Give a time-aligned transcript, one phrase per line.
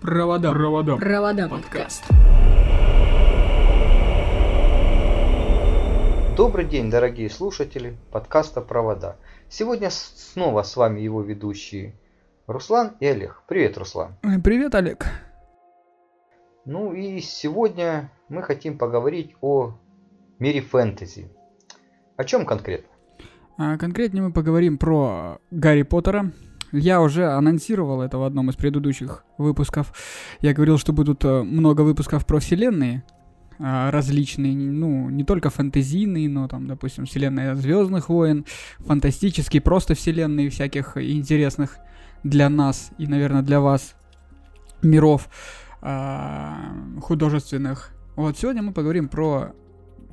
[0.00, 0.50] Провода.
[0.52, 0.96] Провода.
[0.96, 2.04] Провода подкаст.
[6.38, 9.16] Добрый день, дорогие слушатели подкаста «Провода».
[9.50, 11.92] Сегодня снова с вами его ведущие
[12.46, 13.42] Руслан и Олег.
[13.46, 14.16] Привет, Руслан.
[14.42, 15.04] Привет, Олег.
[16.64, 19.74] Ну и сегодня мы хотим поговорить о
[20.38, 21.30] мире фэнтези.
[22.16, 22.88] О чем конкретно?
[23.58, 26.32] А конкретнее мы поговорим про Гарри Поттера.
[26.72, 29.92] Я уже анонсировал это в одном из предыдущих выпусков.
[30.40, 33.02] Я говорил, что будут э, много выпусков про вселенные
[33.62, 38.46] а, различные, ну, не только фэнтезийные, но там, допустим, вселенная Звездных войн,
[38.78, 41.76] фантастические, просто вселенные всяких интересных
[42.24, 43.96] для нас и, наверное, для вас
[44.80, 45.28] миров
[45.82, 47.90] а, художественных.
[48.16, 49.52] Вот сегодня мы поговорим про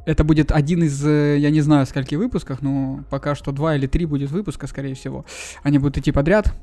[0.07, 3.87] это будет один из, э, я не знаю, скольки выпусках, но пока что два или
[3.87, 5.25] три будет выпуска, скорее всего.
[5.63, 6.53] Они будут идти подряд.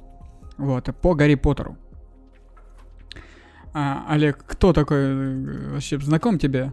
[0.57, 1.77] Вот, по Гарри Поттеру.
[3.75, 6.73] А, Олег, кто такой э, вообще знаком тебе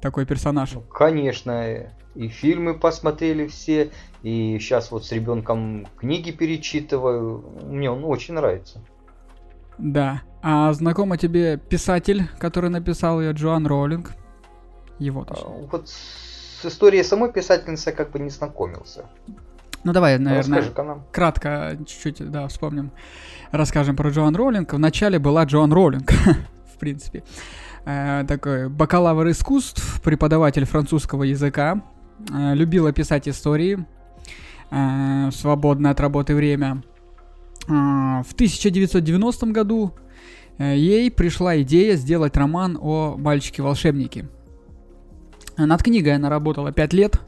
[0.00, 0.74] такой персонаж?
[0.74, 3.90] Ну, конечно, и фильмы посмотрели все,
[4.22, 7.44] и сейчас вот с ребенком книги перечитываю.
[7.64, 8.80] Мне он очень нравится.
[9.76, 10.22] Да.
[10.40, 14.12] А знакомо тебе писатель, который написал ее, Джоан Роулинг?
[15.02, 15.44] Его точнее.
[15.46, 19.04] А, Вот с историей самой писательницы я как бы не знакомился.
[19.84, 21.04] Ну давай, наверное, Расскажи-ка нам.
[21.10, 22.92] кратко чуть-чуть, да, вспомним.
[23.50, 24.72] Расскажем про Джоан Роулинг.
[24.72, 26.12] Вначале была Джоан Роулинг,
[26.74, 27.24] в принципе.
[27.84, 31.82] Э, такой бакалавр искусств, преподаватель французского языка.
[32.32, 33.84] Э, любила писать истории
[34.70, 36.84] э, в свободное от работы время.
[37.66, 39.94] Э, в 1990 году
[40.58, 44.28] э, ей пришла идея сделать роман о мальчике-волшебнике.
[45.56, 47.20] Над книгой она работала 5 лет.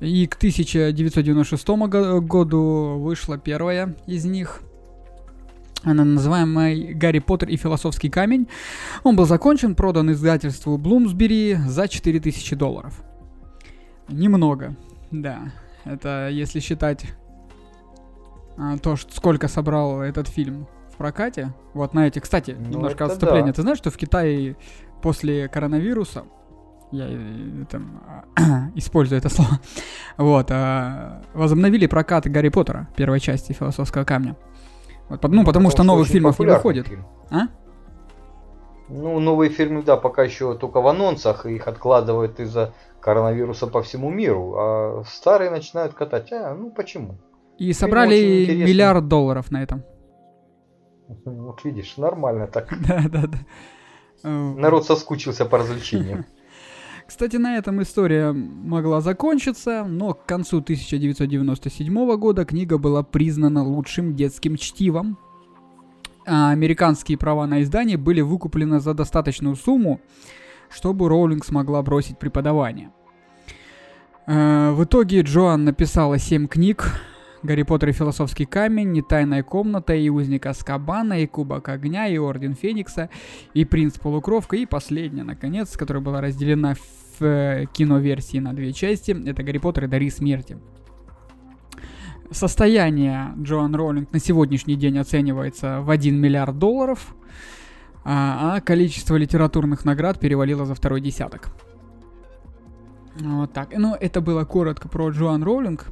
[0.00, 4.62] И к 1996 го- году вышла первая из них.
[5.82, 8.48] Она называемая «Гарри Поттер и философский камень».
[9.02, 13.02] Он был закончен, продан издательству Блумсбери за 4000 долларов.
[14.08, 14.76] Немного,
[15.10, 15.52] да.
[15.84, 17.06] Это если считать
[18.58, 21.54] а, то, сколько собрал этот фильм в прокате.
[21.72, 22.18] Вот на эти...
[22.18, 23.46] Кстати, Ну, немножко отступление.
[23.46, 23.52] да.
[23.54, 24.56] Ты знаешь, что в Китае
[25.02, 26.24] после коронавируса
[26.92, 28.02] я э, там,
[28.74, 29.60] использую это слово.
[30.16, 34.36] Вот, а, возобновили прокат Гарри Поттера, первой части философского камня.
[35.08, 36.88] Вот, под- ну, потому что новых фильмов не выходит.
[36.88, 37.06] фильм.
[37.30, 37.42] А?
[38.88, 44.10] Ну, новые фильмы, да, пока еще только в анонсах, их откладывают из-за коронавируса по всему
[44.10, 46.32] миру, а старые начинают катать.
[46.32, 47.18] А, ну почему?
[47.58, 48.66] И собрали очень интересный.
[48.66, 49.84] миллиард долларов на этом.
[51.24, 52.68] Вот видишь, нормально так.
[52.88, 54.28] Да, да, да.
[54.28, 56.24] Народ соскучился по развлечениям.
[57.10, 64.14] Кстати, на этом история могла закончиться, но к концу 1997 года книга была признана лучшим
[64.14, 65.18] детским чтивом.
[66.24, 70.00] А американские права на издание были выкуплены за достаточную сумму,
[70.70, 72.92] чтобы Роулинг смогла бросить преподавание.
[74.28, 76.94] Э, В итоге Джоан написала 7 книг.
[77.42, 82.18] Гарри Поттер и философский камень, и тайная комната, и узник Аскабана, и кубок огня, и
[82.18, 83.08] орден Феникса,
[83.54, 89.16] и принц полукровка, и последняя, наконец, которая была разделена в э, киноверсии на две части,
[89.26, 90.58] это Гарри Поттер и Дары смерти.
[92.30, 97.14] Состояние Джоан Роулинг на сегодняшний день оценивается в 1 миллиард долларов,
[98.04, 101.50] а, а количество литературных наград перевалило за второй десяток.
[103.18, 103.76] Вот так.
[103.76, 105.86] Ну, это было коротко про Джоан Роулинг.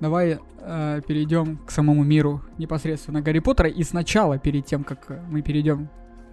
[0.00, 3.68] Давай э, перейдем к самому миру непосредственно Гарри Поттера.
[3.68, 5.88] И сначала, перед тем, как мы перейдем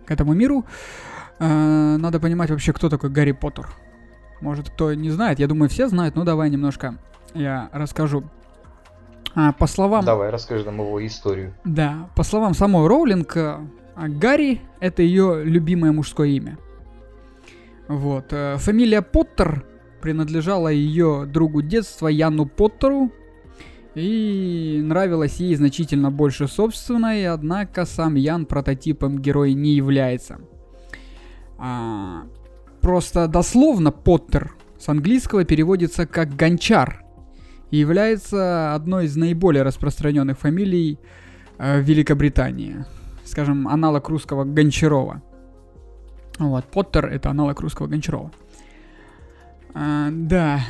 [0.06, 0.66] к этому миру,
[1.40, 3.68] надо понимать вообще, кто такой Гарри Поттер.
[4.42, 6.98] Может, кто не знает, я думаю, все знают, но давай немножко
[7.34, 8.24] я расскажу.
[9.36, 10.04] А, по словам...
[10.06, 11.54] Давай, расскажи нам его историю.
[11.64, 13.60] Да, по словам самой Роулинг, э,
[13.96, 16.58] Гарри— это ее любимое мужское имя.
[17.88, 18.28] Вот.
[18.32, 19.64] э, Фамилия Поттер
[20.02, 23.12] принадлежала ее другу детства Яну Поттеру,
[23.96, 30.40] и нравилась ей значительно больше собственной, однако сам Ян прототипом героя не является.
[31.58, 32.26] А,
[32.82, 37.04] просто дословно Поттер с английского переводится как гончар
[37.72, 41.00] и является одной из наиболее распространенных фамилий
[41.58, 42.86] э, в Великобритании.
[43.26, 45.22] Скажем, аналог русского Гончарова.
[46.40, 48.32] Вот, Поттер это аналог русского Гончарова.
[49.74, 50.62] А, да,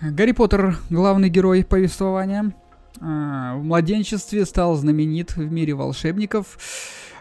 [0.00, 2.54] Гарри Поттер главный герой повествования.
[3.00, 6.58] А, в младенчестве стал знаменит в мире волшебников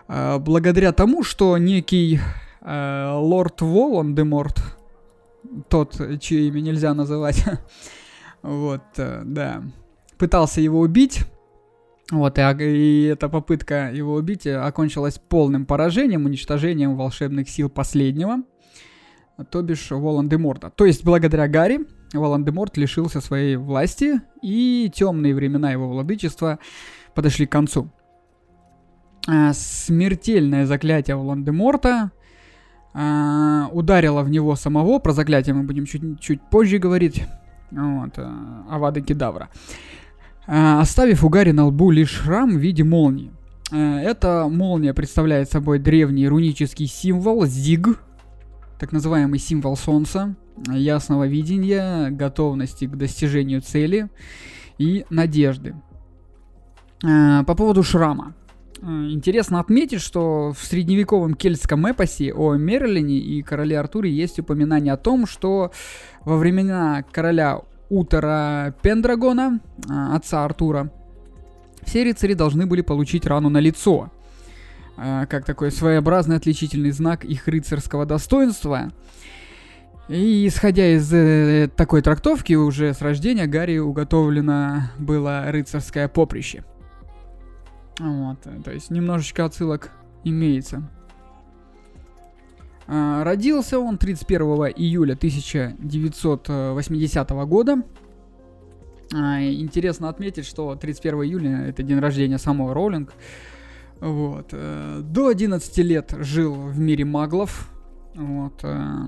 [0.08, 2.22] благодаря тому, что некий
[2.62, 4.62] а, лорд Волан-де-Морт,
[5.70, 7.44] тот, чье имя нельзя называть,
[8.42, 9.64] вот, э, да,
[10.18, 11.24] пытался его убить,
[12.12, 18.44] Вот, и, и эта попытка его убить окончилась полным поражением, уничтожением волшебных сил последнего,
[19.52, 20.72] то бишь Волан-де-Морта.
[20.72, 26.60] То есть, благодаря Гарри, Волан-де-Морт лишился своей власти, и темные времена его владычества
[27.14, 27.92] подошли к концу.
[29.52, 32.12] Смертельное заклятие Волан-де-Морта
[32.94, 37.24] а, ударило в него самого, про заклятие мы будем чуть, чуть позже говорить,
[37.72, 39.50] вот, а, Авада Кедавра.
[40.48, 43.32] Э, оставив у Гарри на лбу лишь шрам в виде молнии.
[43.72, 48.00] Э, эта молния представляет собой древний рунический символ Зиг,
[48.80, 50.36] так называемый символ Солнца,
[50.68, 54.10] ясного видения, готовности к достижению цели
[54.78, 55.76] и надежды.
[57.04, 58.34] Э, по поводу шрама.
[58.82, 64.98] Интересно отметить, что в средневековом кельтском эпосе о Мерлине и короле Артуре есть упоминание о
[64.98, 65.72] том, что
[66.24, 69.60] во времена короля Утора Пендрагона,
[69.90, 70.92] а, отца Артура,
[71.84, 74.12] все рыцари должны были получить рану на лицо,
[74.96, 78.92] а, как такой своеобразный отличительный знак их рыцарского достоинства.
[80.08, 86.64] И исходя из э, такой трактовки, уже с рождения Гарри уготовлено было рыцарское поприще.
[88.00, 89.92] Вот, то есть немножечко отсылок
[90.24, 90.88] имеется.
[92.88, 94.42] А, родился он 31
[94.76, 97.82] июля 1980 года.
[99.14, 103.14] А, интересно отметить, что 31 июля это день рождения самого Роулинг.
[104.00, 104.50] Вот.
[104.52, 107.72] Э, до 11 лет жил в мире маглов.
[108.16, 108.64] Вот.
[108.64, 109.08] Э,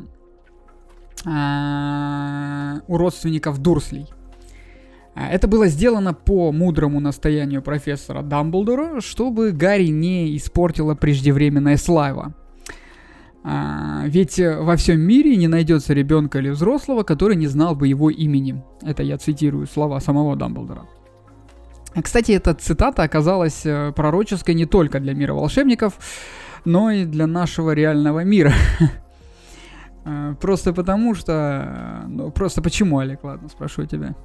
[1.26, 4.08] а, у родственников Дурслей.
[5.28, 12.34] Это было сделано по мудрому настоянию профессора Дамблдора, чтобы Гарри не испортила преждевременная слава.
[13.44, 17.88] А, ведь э, во всем мире не найдется ребенка или взрослого, который не знал бы
[17.88, 18.64] его имени.
[18.82, 20.88] Это я цитирую слова самого Дамблдора.
[22.02, 26.00] Кстати, эта цитата оказалась э, пророческой не только для мира волшебников,
[26.64, 28.54] но и для нашего реального мира.
[30.06, 32.06] Э, просто потому что...
[32.08, 33.24] Ну, просто почему, Олег?
[33.24, 34.16] Ладно, спрошу тебя.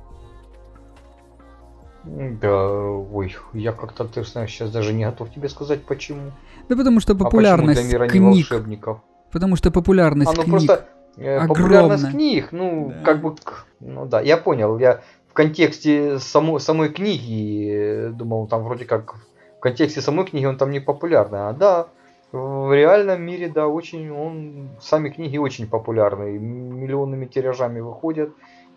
[2.07, 6.33] Да, ой, я как-то, ты знаешь, сейчас даже не готов тебе сказать, почему.
[6.69, 8.51] Да потому что популярность а почему для мира книг...
[8.51, 8.99] волшебников?
[9.33, 10.87] Потому что популярность а, ну, книг просто,
[11.17, 13.05] э, Популярность книг, ну, да.
[13.05, 13.35] как бы,
[13.81, 19.15] ну да, я понял, я в контексте само, самой книги э, думал, там вроде как
[19.57, 21.89] в контексте самой книги он там не популярный, а да,
[22.33, 28.31] в реальном мире, да, очень, он, сами книги очень популярны, миллионными тиражами выходят,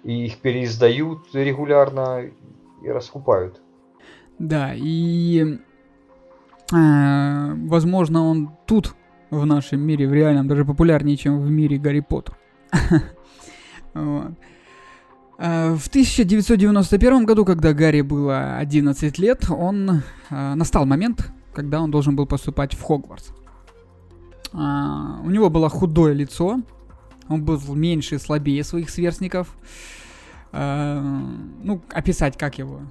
[0.03, 2.23] и их переиздают регулярно
[2.83, 3.61] и раскупают.
[4.39, 5.59] Да, и
[6.73, 8.95] э, возможно он тут
[9.29, 12.37] в нашем мире, в реальном, даже популярнее, чем в мире Гарри Поттер.
[15.39, 20.01] Э, в 1991 году, когда Гарри было 11 лет, он
[20.31, 23.29] э, настал момент, когда он должен был поступать в Хогвартс.
[24.53, 24.57] Э,
[25.23, 26.59] у него было худое лицо,
[27.29, 29.55] он был меньше и слабее своих сверстников.
[30.51, 32.81] Ну, описать как его.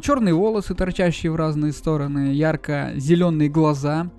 [0.00, 4.10] Черные волосы, торчащие в разные стороны, ярко-зеленые глаза,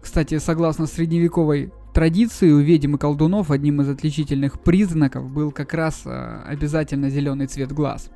[0.00, 6.02] кстати, согласно средневековой традиции, у ведьм и колдунов одним из отличительных признаков был как раз
[6.06, 8.10] э, обязательно зеленый цвет глаз.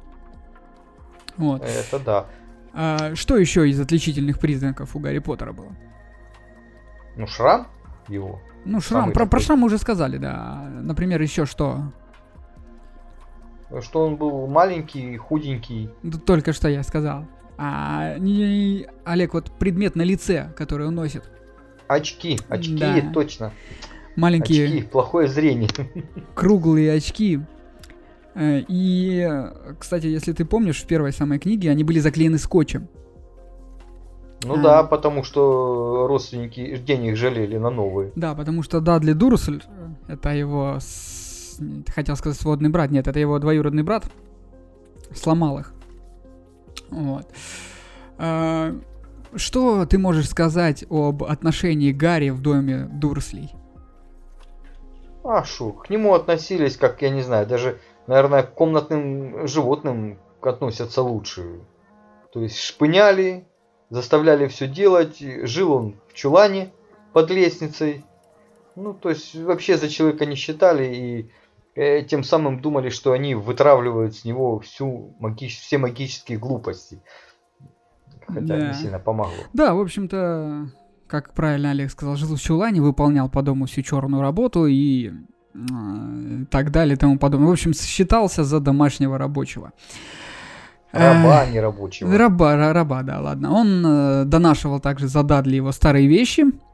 [1.36, 1.62] Вот.
[1.62, 2.26] Это да.
[2.72, 5.76] А, что еще из отличительных признаков у Гарри Поттера было?
[7.16, 7.68] Ну, шрам
[8.08, 8.40] его.
[8.64, 9.12] Ну, шрам.
[9.12, 10.68] Про, про шрам мы уже сказали, да.
[10.82, 11.92] Например, еще что?
[13.80, 15.90] Что он был маленький, худенький.
[16.02, 17.26] Да, только что я сказал.
[17.58, 21.24] А, не, Олег, вот предмет на лице, который он носит.
[21.88, 23.00] Очки, очки, да.
[23.12, 23.52] точно.
[24.14, 24.66] Маленькие.
[24.66, 25.70] Очки, плохое зрение.
[26.34, 27.40] Круглые очки.
[28.34, 29.28] Э, и,
[29.78, 32.88] кстати, если ты помнишь, в первой самой книге они были заклеены скотчем.
[34.44, 34.62] Ну а.
[34.62, 38.12] да, потому что родственники денег жалели на новые.
[38.14, 39.62] Да, потому что Дадли Дурсль,
[40.08, 40.78] это его,
[41.88, 44.04] хотел сказать, сводный брат, нет, это его двоюродный брат,
[45.14, 45.72] сломал их.
[46.90, 47.26] Вот.
[48.18, 48.74] А,
[49.34, 53.52] что ты можешь сказать об отношении Гарри в доме Дурслей?
[55.24, 61.02] А, шу, к нему относились, как, я не знаю, даже, наверное, к комнатным животным относятся
[61.02, 61.60] лучше.
[62.32, 63.46] То есть шпыняли,
[63.90, 66.70] заставляли все делать, жил он в чулане
[67.12, 68.04] под лестницей.
[68.74, 71.30] Ну, то есть вообще за человека не считали и
[71.76, 75.48] тем самым думали, что они вытравливают с него всю маги...
[75.48, 77.02] все магические глупости
[78.28, 78.68] хотя да.
[78.68, 79.34] не сильно помогло.
[79.52, 80.68] Да, в общем-то,
[81.06, 85.12] как правильно Олег сказал, жил в чулане, выполнял по дому всю черную работу и
[85.54, 85.58] э,
[86.50, 87.48] так далее и тому подобное.
[87.48, 89.72] В общем, считался за домашнего рабочего.
[90.92, 92.16] Раба не рабочего.
[92.16, 93.52] Раба, раба, да, ладно.
[93.52, 96.65] Он э, донашивал также за Дадли его старые вещи, а,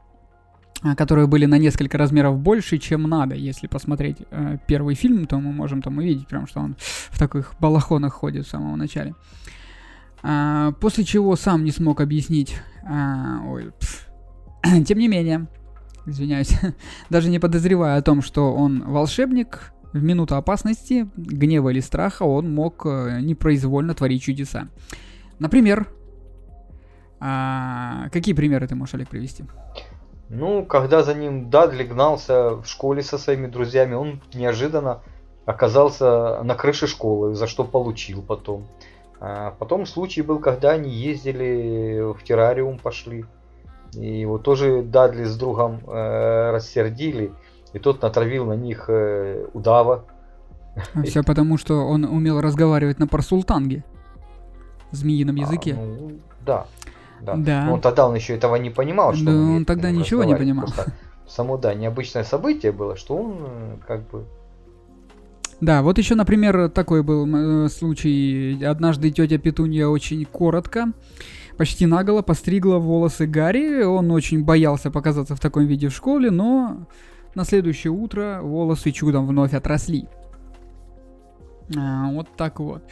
[0.97, 3.35] которые были на несколько размеров больше, чем надо.
[3.35, 7.53] Если посмотреть э, первый фильм, то мы можем там увидеть, прям, что он в таких
[7.59, 9.15] балахонах ходит в самом начале.
[10.21, 12.57] А, после чего сам не смог объяснить.
[12.85, 13.71] А, ой.
[14.85, 15.47] Тем не менее,
[16.05, 16.53] извиняюсь,
[17.09, 22.53] даже не подозревая о том, что он волшебник, в минуту опасности, гнева или страха он
[22.53, 24.67] мог э, непроизвольно творить чудеса.
[25.37, 25.87] Например,
[27.19, 29.45] а, какие примеры ты можешь, Олег, привести?
[30.35, 35.01] Ну, когда за ним Дадли гнался в школе со своими друзьями, он неожиданно
[35.45, 38.65] оказался на крыше школы, за что получил потом.
[39.19, 43.25] А потом случай был, когда они ездили в террариум, пошли.
[43.93, 47.31] И его тоже Дадли с другом э, рассердили.
[47.73, 50.05] И тот натравил на них э, удава.
[51.03, 53.83] Все потому, что он умел разговаривать на парсултанге.
[54.89, 55.77] Змеином а, языке.
[55.77, 56.11] А, ну,
[56.43, 56.65] да.
[57.23, 57.35] Да.
[57.35, 57.65] да.
[57.65, 60.65] Но тогда он еще этого не понимал, что да, он, он тогда ничего не понимал.
[60.65, 60.91] Просто
[61.27, 64.25] само, да, необычное событие было, что он э, как бы
[65.61, 68.61] да, вот еще, например, такой был э, случай.
[68.65, 70.91] Однажды тетя Петунья очень коротко,
[71.57, 73.83] почти наголо постригла волосы Гарри.
[73.83, 76.85] Он очень боялся показаться в таком виде в школе, но
[77.33, 80.07] на следующее утро волосы чудом вновь отросли.
[81.77, 82.83] А, вот так вот.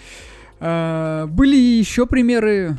[0.61, 2.77] А, были еще примеры.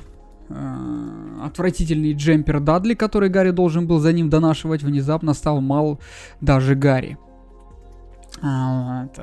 [0.55, 5.99] А, отвратительный джемпер Дадли, который Гарри должен был за ним донашивать, внезапно стал мал
[6.41, 7.19] даже Гарри.
[8.43, 9.21] А, вот.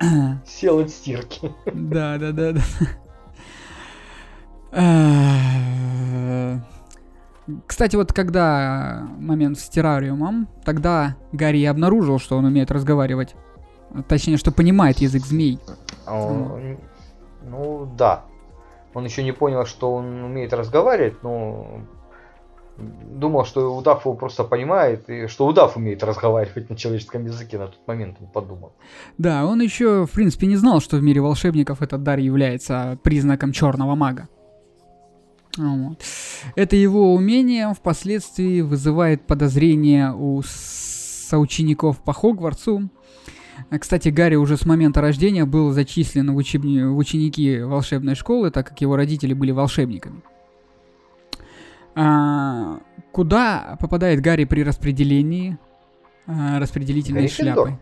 [0.46, 1.52] Сел от стирки.
[1.72, 2.62] Да, да, да, да.
[7.66, 13.34] Кстати, вот когда момент с террариумом, тогда Гарри обнаружил, что он умеет разговаривать.
[14.08, 15.58] Точнее, что понимает язык змей.
[16.06, 18.24] Ну да.
[18.94, 21.82] Он еще не понял, что он умеет разговаривать, но
[22.76, 27.66] думал, что удав его просто понимает, и что удав умеет разговаривать на человеческом языке на
[27.66, 28.72] тот момент, он подумал.
[29.18, 33.52] Да, он еще, в принципе, не знал, что в мире волшебников этот дар является признаком
[33.52, 34.28] черного мага.
[35.58, 36.02] Вот.
[36.56, 42.88] Это его умение впоследствии вызывает подозрения у соучеников по Хогвартсу.
[43.78, 46.82] Кстати, Гарри уже с момента рождения был зачислен в, учебни...
[46.82, 50.22] в ученики волшебной школы, так как его родители были волшебниками.
[51.94, 52.80] А,
[53.12, 55.58] куда попадает Гарри при распределении
[56.26, 57.54] а, распределительной Гриффиндор.
[57.54, 57.78] шляпы?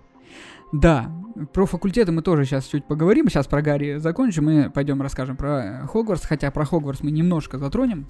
[0.73, 1.11] Да,
[1.53, 3.29] про факультеты мы тоже сейчас чуть поговорим.
[3.29, 6.27] Сейчас про Гарри закончим и пойдем расскажем про Хогвартс.
[6.27, 8.07] Хотя про Хогвартс мы немножко затронем.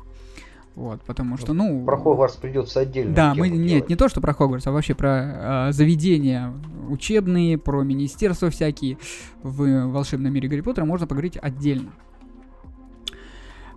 [0.77, 1.85] Вот, потому что, ну...
[1.85, 3.15] Про Хогвартс придется отдельно.
[3.15, 3.49] Да, мы...
[3.49, 3.61] Делать.
[3.61, 6.53] Нет, не то, что про Хогвартс, а вообще про э, заведения
[6.89, 8.99] учебные, про министерства всякие
[9.43, 11.93] в волшебном мире Гарри Поттера можно поговорить отдельно.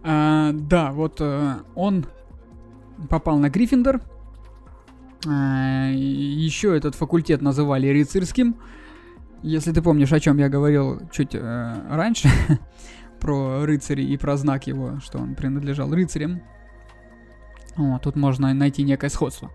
[0.04, 2.06] А, да, вот а, он
[3.10, 4.02] попал на Гриффиндор.
[5.28, 8.56] А, еще этот факультет называли рыцарским.
[9.42, 12.30] Если ты помнишь, о чем я говорил чуть а, раньше,
[13.20, 16.42] про рыцарей и про знак его, что он принадлежал рыцарям.
[17.76, 19.52] Вот, тут можно найти некое сходство.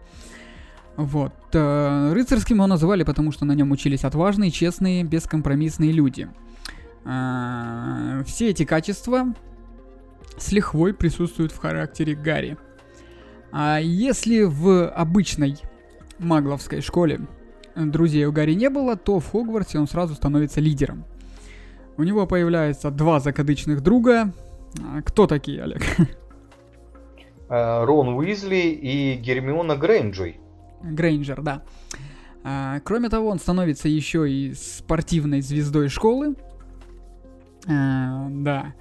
[0.97, 1.33] Вот.
[1.53, 6.29] Э, рыцарским его называли, потому что на нем учились отважные, честные, бескомпромиссные люди.
[7.05, 9.33] Э, все эти качества
[10.37, 12.59] с лихвой присутствуют в характере Гарри.
[13.53, 15.57] А если в обычной
[16.19, 17.21] магловской школе
[17.77, 21.05] друзей у Гарри не было, то в Хогвартсе он сразу становится лидером.
[21.97, 24.33] У него появляются два закадычных друга.
[25.05, 25.83] Кто такие, Олег?
[27.49, 30.40] Э, Рон Уизли и Гермиона Грейнджой.
[30.83, 31.62] Грейнджер, да.
[32.45, 36.37] А, кроме того, он становится еще и спортивной звездой школы.
[37.67, 38.75] А, да.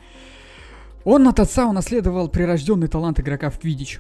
[1.05, 4.00] Он от отца унаследовал прирожденный талант игрока в Квидич.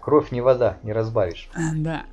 [0.00, 1.50] Кровь не вода, не разбавишь.
[1.54, 2.04] А, да.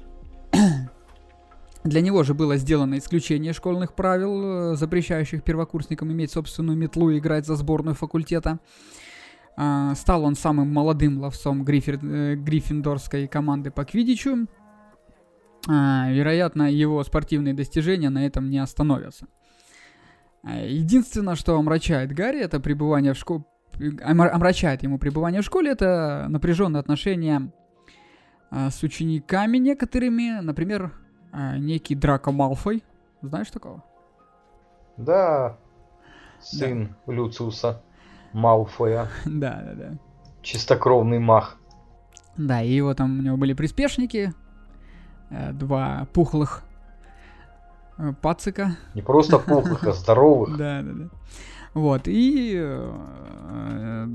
[1.84, 7.20] Для него же было сделано исключение школьных правил, э, запрещающих первокурсникам иметь собственную метлу и
[7.20, 8.54] играть за сборную факультета.
[8.54, 8.58] А,
[9.96, 14.48] стал он самым молодым ловцом Гриффер, э, гриффиндорской команды по квидичу.
[15.68, 19.28] А, вероятно, его спортивные достижения на этом не остановятся.
[20.44, 23.46] Единственное, что омрачает Гарри, это пребывание в школе
[24.04, 27.52] омрачает ему пребывание в школе, это напряженные отношения
[28.50, 30.94] а, с учениками некоторыми, например,
[31.32, 32.84] а, некий Драко Малфой.
[33.22, 33.84] Знаешь такого?
[34.98, 35.58] Да,
[36.40, 37.14] сын да.
[37.14, 37.82] Люциуса
[38.36, 39.08] Малфоя.
[39.26, 39.98] Да, да, да.
[40.42, 41.58] Чистокровный мах.
[42.38, 44.34] Да, и его там у него были приспешники,
[45.30, 46.64] э, два пухлых
[47.98, 48.76] э, пацика.
[48.94, 50.58] Не просто пухлых, а здоровых.
[50.58, 51.10] Да, да, да.
[51.74, 54.08] Вот, и э,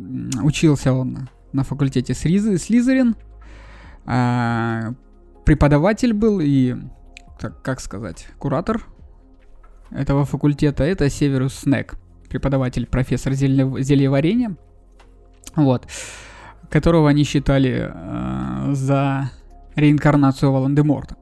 [0.42, 3.16] учился он на факультете Слизерин.
[4.04, 4.92] Э,
[5.46, 6.76] преподаватель был и,
[7.62, 8.82] как сказать, куратор
[9.90, 10.84] этого факультета.
[10.84, 11.96] Это Северус Снег,
[12.30, 14.56] преподаватель, профессор зелье, зельеварения.
[15.56, 15.87] Вот.
[16.70, 19.30] Которого они считали э, за
[19.75, 21.16] реинкарнацию Волан-де-Морта.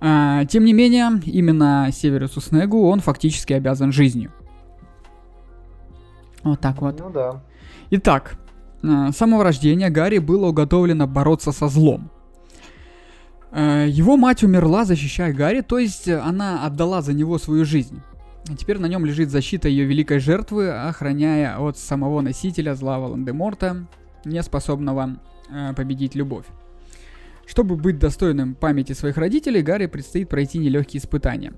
[0.00, 4.32] А, тем не менее, именно Северусу Снегу он фактически обязан жизнью.
[6.42, 6.98] Вот так вот.
[6.98, 7.42] Ну да.
[7.90, 8.36] Итак,
[8.82, 12.10] а, с самого рождения Гарри было уготовлено бороться со злом.
[13.52, 18.00] А, его мать умерла, защищая Гарри, то есть она отдала за него свою жизнь.
[18.48, 23.86] А теперь на нем лежит защита ее великой жертвы, охраняя от самого носителя зла Волан-де-Морта,
[24.24, 25.20] не способного
[25.50, 26.46] э, победить любовь.
[27.46, 31.54] Чтобы быть достойным памяти своих родителей, Гарри предстоит пройти нелегкие испытания.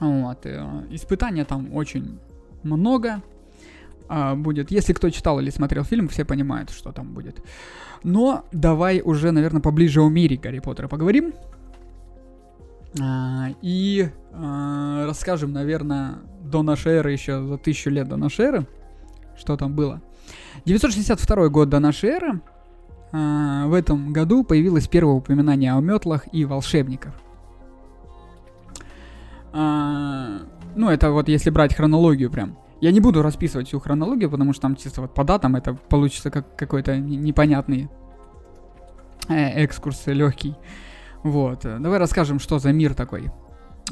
[0.00, 0.44] Вот.
[0.44, 2.18] Э, испытания там очень
[2.62, 3.22] много
[4.08, 4.70] а, будет.
[4.70, 7.42] Если кто читал или смотрел фильм, все понимают, что там будет.
[8.02, 11.32] Но давай уже, наверное, поближе о мире Гарри Поттера поговорим.
[13.00, 18.66] А, и а, расскажем, наверное, до нашей эры, еще за тысячу лет до нашей эры,
[19.36, 20.00] что там было.
[20.64, 22.40] 962 год до нашей эры
[23.12, 27.14] а, в этом году появилось первое упоминание о метлах и волшебниках.
[29.52, 32.58] Ну, это вот если брать хронологию прям.
[32.80, 36.30] Я не буду расписывать всю хронологию, потому что там чисто вот по датам это получится
[36.30, 37.88] как какой-то непонятный
[39.28, 40.56] э, экскурс легкий.
[41.24, 41.62] Вот.
[41.62, 43.32] Давай расскажем, что за мир такой.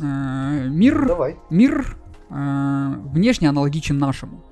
[0.01, 1.37] Э, мир, Давай.
[1.51, 1.97] мир
[2.31, 4.45] э, внешне аналогичен нашему.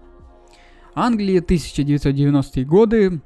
[0.94, 3.20] Англия, 1990-е годы,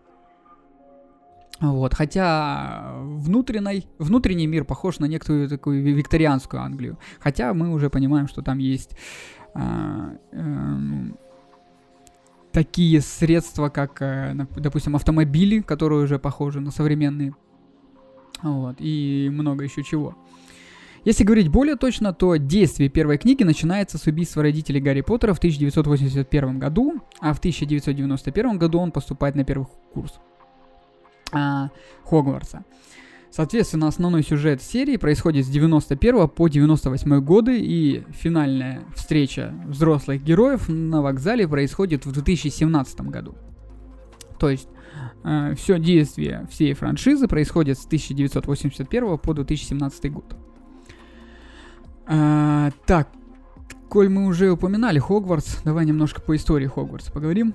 [1.61, 6.99] вот, хотя внутренний, внутренний мир похож на некоторую такую викторианскую Англию.
[7.21, 8.97] Хотя мы уже понимаем, что там есть
[9.55, 10.17] э,
[12.53, 17.35] такие средства, как, э, допустим, автомобили, которые уже похожи на современные.
[18.45, 20.15] Вот, и много еще чего.
[21.05, 25.39] Если говорить более точно, то действие первой книги начинается с убийства родителей Гарри Поттера в
[25.39, 30.15] 1981 году, а в 1991 году он поступает на первый курс
[31.33, 31.71] а,
[32.05, 32.65] Хогвартса.
[33.31, 40.69] Соответственно, основной сюжет серии происходит с 91 по 98 годы, и финальная встреча взрослых героев
[40.69, 43.35] на вокзале происходит в 2017 году.
[44.39, 44.69] То есть
[45.57, 50.37] все действие всей франшизы происходит с 1981 по 2017 год.
[52.07, 53.09] А, так,
[53.89, 57.55] коль мы уже упоминали Хогвартс, давай немножко по истории Хогвартса поговорим.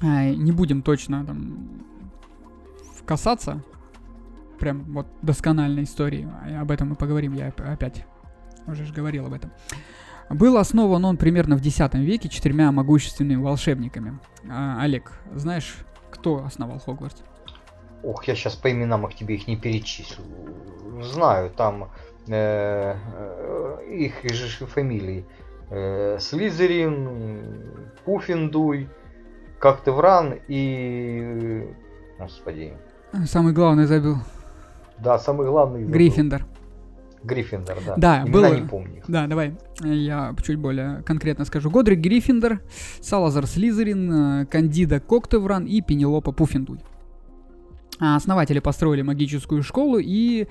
[0.00, 1.84] А, не будем точно там
[3.06, 3.62] касаться
[4.58, 6.28] прям вот доскональной истории,
[6.60, 8.04] об этом мы поговорим, я опять
[8.66, 9.52] уже же говорил об этом.
[10.30, 14.18] Был основан он примерно в X веке четырьмя могущественными волшебниками.
[14.50, 15.76] А, Олег, знаешь,
[16.10, 17.22] кто основал Хогвартс?
[18.02, 20.24] Ох, я сейчас по именам их тебе их не перечислю.
[21.02, 21.90] Знаю, там
[22.28, 25.24] э, э, их же фамилии.
[25.70, 27.72] Э, Слизерин,
[28.04, 28.88] Пуффиндуй,
[29.58, 31.68] Кактевран и...
[32.18, 32.74] Господи,
[33.26, 34.18] Самый главный забил.
[34.98, 35.80] Да, самый главный.
[35.80, 35.94] Забыл.
[35.94, 36.42] Гриффиндор.
[37.22, 37.96] Гриффиндор, да.
[37.96, 38.54] Да, Имена было...
[38.54, 39.02] не помню.
[39.08, 41.70] Да, давай, я чуть более конкретно скажу.
[41.70, 42.60] Годрик Гриффиндор,
[43.00, 46.78] Салазар Слизерин, э, Кандида Коктевран и Пенелопа Пуффиндуй.
[48.00, 50.46] А основатели построили магическую школу и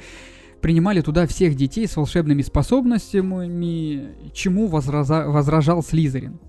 [0.61, 5.27] принимали туда всех детей с волшебными способностями, чему возраза...
[5.27, 6.39] возражал Слизерин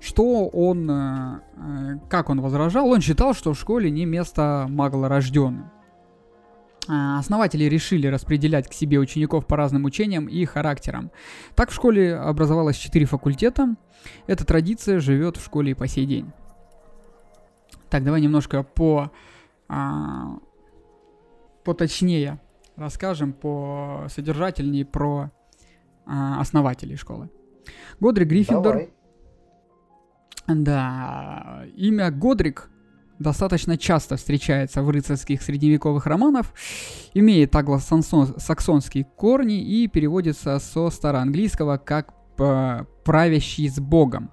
[0.00, 5.70] что он, э, э, как он возражал, он считал, что в школе не место маглорожденным.
[6.88, 11.10] А, основатели решили распределять к себе учеников по разным учениям и характерам.
[11.54, 13.76] Так в школе образовалось четыре факультета.
[14.26, 16.32] Эта традиция живет в школе и по сей день.
[17.90, 19.12] Так, давай немножко по
[19.68, 20.38] а,
[21.64, 22.40] поточнее
[22.78, 25.30] расскажем, по содержательнее про
[26.06, 27.28] а, основателей школы.
[28.00, 28.92] Годри Гриффиндор Давай.
[30.46, 32.70] Да, имя Годрик
[33.18, 36.46] достаточно часто встречается в рыцарских средневековых романах,
[37.14, 42.14] имеет англосаксонские корни и переводится со староанглийского как
[43.04, 44.30] «правящий с Богом».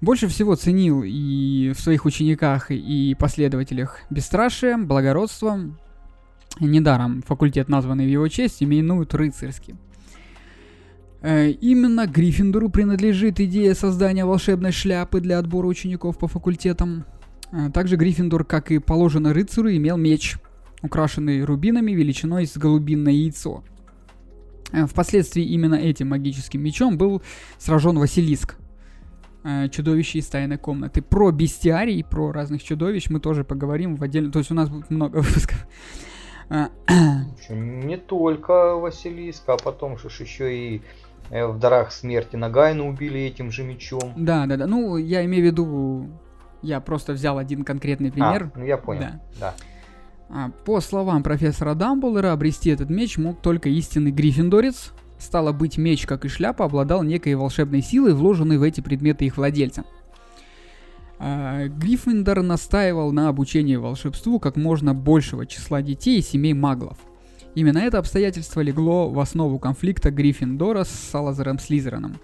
[0.00, 5.58] Больше всего ценил и в своих учениках и последователях бесстрашие, благородство.
[6.58, 9.78] Недаром факультет, названный в его честь, именуют рыцарским.
[11.22, 17.04] Э, именно Гриффиндору принадлежит идея создания волшебной шляпы для отбора учеников по факультетам.
[17.52, 20.36] Э, также Гриффиндор, как и положено рыцарю, имел меч,
[20.82, 23.64] украшенный рубинами величиной с голубиное яйцо.
[24.72, 27.22] Э, Впоследствии именно этим магическим мечом был
[27.58, 28.56] сражен Василиск,
[29.44, 31.02] э, чудовище из тайной комнаты.
[31.02, 34.32] Про бестиарий, про разных чудовищ мы тоже поговорим в отдельном...
[34.32, 35.66] То есть у нас будет много выпусков.
[37.48, 40.82] Не только Василиска, а потом же ж еще и
[41.30, 44.14] в дарах смерти Нагайна убили этим же мечом.
[44.16, 44.66] Да, да, да.
[44.66, 46.10] Ну, я имею в виду...
[46.62, 48.50] Я просто взял один конкретный пример.
[48.54, 49.00] А, ну я понял.
[49.00, 49.20] Да.
[49.40, 49.54] Да.
[50.28, 54.92] А, По словам профессора Дамблдора, обрести этот меч мог только истинный гриффиндорец.
[55.18, 59.36] Стало быть, меч, как и шляпа, обладал некой волшебной силой, вложенной в эти предметы их
[59.36, 59.84] владельца.
[61.18, 66.96] А, Гриффиндор настаивал на обучении волшебству как можно большего числа детей и семей маглов.
[67.54, 72.16] Именно это обстоятельство легло в основу конфликта Гриффиндора с Салазаром Слизераном,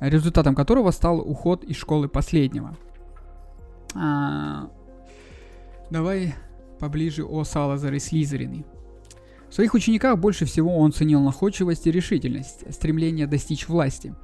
[0.00, 2.76] результатом которого стал уход из школы последнего.
[3.98, 4.70] А,
[5.90, 6.34] Давай
[6.80, 8.64] поближе о Салазаре Слизерине.
[9.48, 14.14] В своих учениках больше всего он ценил находчивость и решительность, стремление достичь власти.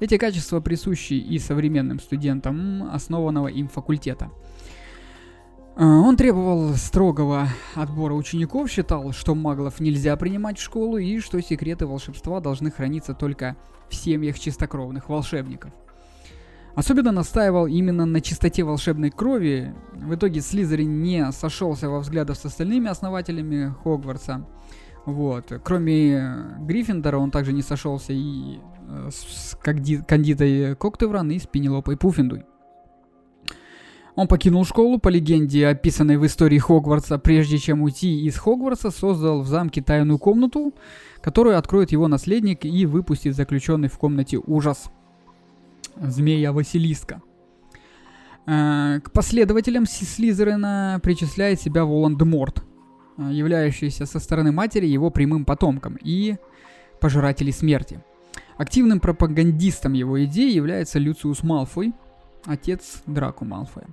[0.00, 4.30] Эти качества присущи и современным студентам основанного им факультета.
[5.76, 11.40] А, Он требовал строгого отбора учеников, считал, что маглов нельзя принимать в школу и что
[11.40, 13.56] секреты волшебства должны храниться только
[13.88, 15.72] в семьях чистокровных волшебников.
[16.74, 19.74] Особенно настаивал именно на чистоте волшебной крови.
[19.92, 24.46] В итоге Слизерин не сошелся во взглядах с остальными основателями Хогвартса.
[25.04, 25.52] Вот.
[25.62, 28.58] Кроме Гриффиндора он также не сошелся и
[28.88, 32.44] э, с Кандидой Коктевран и с Пенелопой Пуффиндуй.
[34.14, 39.40] Он покинул школу, по легенде, описанной в истории Хогвартса, прежде чем уйти из Хогвартса, создал
[39.40, 40.74] в замке тайную комнату,
[41.22, 44.90] которую откроет его наследник и выпустит заключенный в комнате ужас–
[45.96, 47.22] змея Василиска.
[48.46, 52.64] Э, К последователям Слизерина причисляет себя Волан-де-Морт,
[53.18, 56.36] э, являющийся со стороны матери его прямым потомком и
[57.00, 58.02] пожирателей смерти.
[58.56, 61.92] Активным пропагандистом его идей является Люциус Малфой,
[62.44, 63.88] отец Драку Малфоя.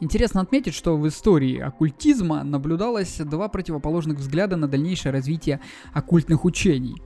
[0.00, 5.60] Интересно отметить, что в истории оккультизма наблюдалось два противоположных взгляда на дальнейшее развитие
[5.92, 7.00] оккультных учений.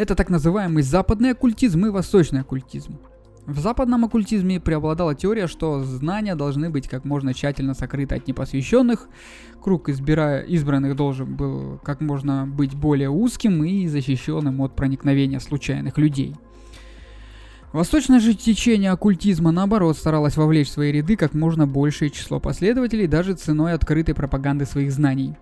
[0.00, 2.98] Это так называемый западный оккультизм и восточный оккультизм.
[3.44, 9.10] В западном оккультизме преобладала теория, что знания должны быть как можно тщательно сокрыты от непосвященных,
[9.62, 15.98] круг избира- избранных должен был как можно быть более узким и защищенным от проникновения случайных
[15.98, 16.34] людей.
[17.74, 23.06] Восточное же течение оккультизма, наоборот, старалось вовлечь в свои ряды как можно большее число последователей,
[23.06, 25.36] даже ценой открытой пропаганды своих знаний.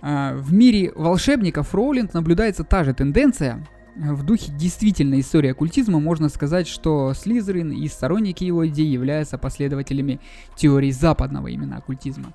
[0.00, 3.66] А, В мире волшебников Роулинг наблюдается та же тенденция.
[3.96, 10.20] В духе действительной истории оккультизма можно сказать, что Слизерин и сторонники его идей являются последователями
[10.56, 12.32] теории западного именно оккультизма.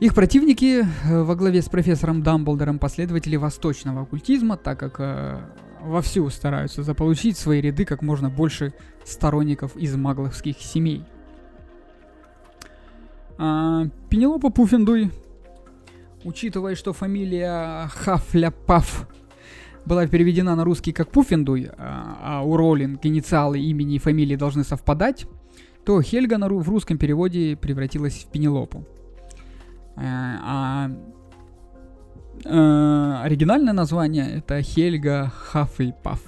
[0.00, 5.40] Их противники э, во главе с профессором Дамблдором последователи восточного оккультизма, так как э,
[5.82, 8.72] вовсю стараются заполучить в свои ряды как можно больше
[9.04, 11.04] сторонников из магловских семей.
[13.38, 15.10] А, Пенелопа Пуффиндуй,
[16.24, 19.08] учитывая, что фамилия Хафляпаф
[19.84, 24.64] была переведена на русский как Пуффиндуй, а, а у Роллинг инициалы имени и фамилии должны
[24.64, 25.26] совпадать,
[25.84, 28.84] то Хельга в русском переводе превратилась в Пенелопу.
[29.96, 30.00] Э,
[30.44, 30.90] А
[32.44, 36.20] э, оригинальное название это Хельга Хафельпаф.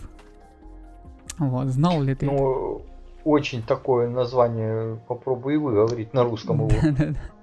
[1.38, 2.26] Вот, знал ли ты?
[2.26, 2.34] это?
[2.34, 2.82] Ну,
[3.24, 6.70] очень такое название, попробуй выговорить на русском его.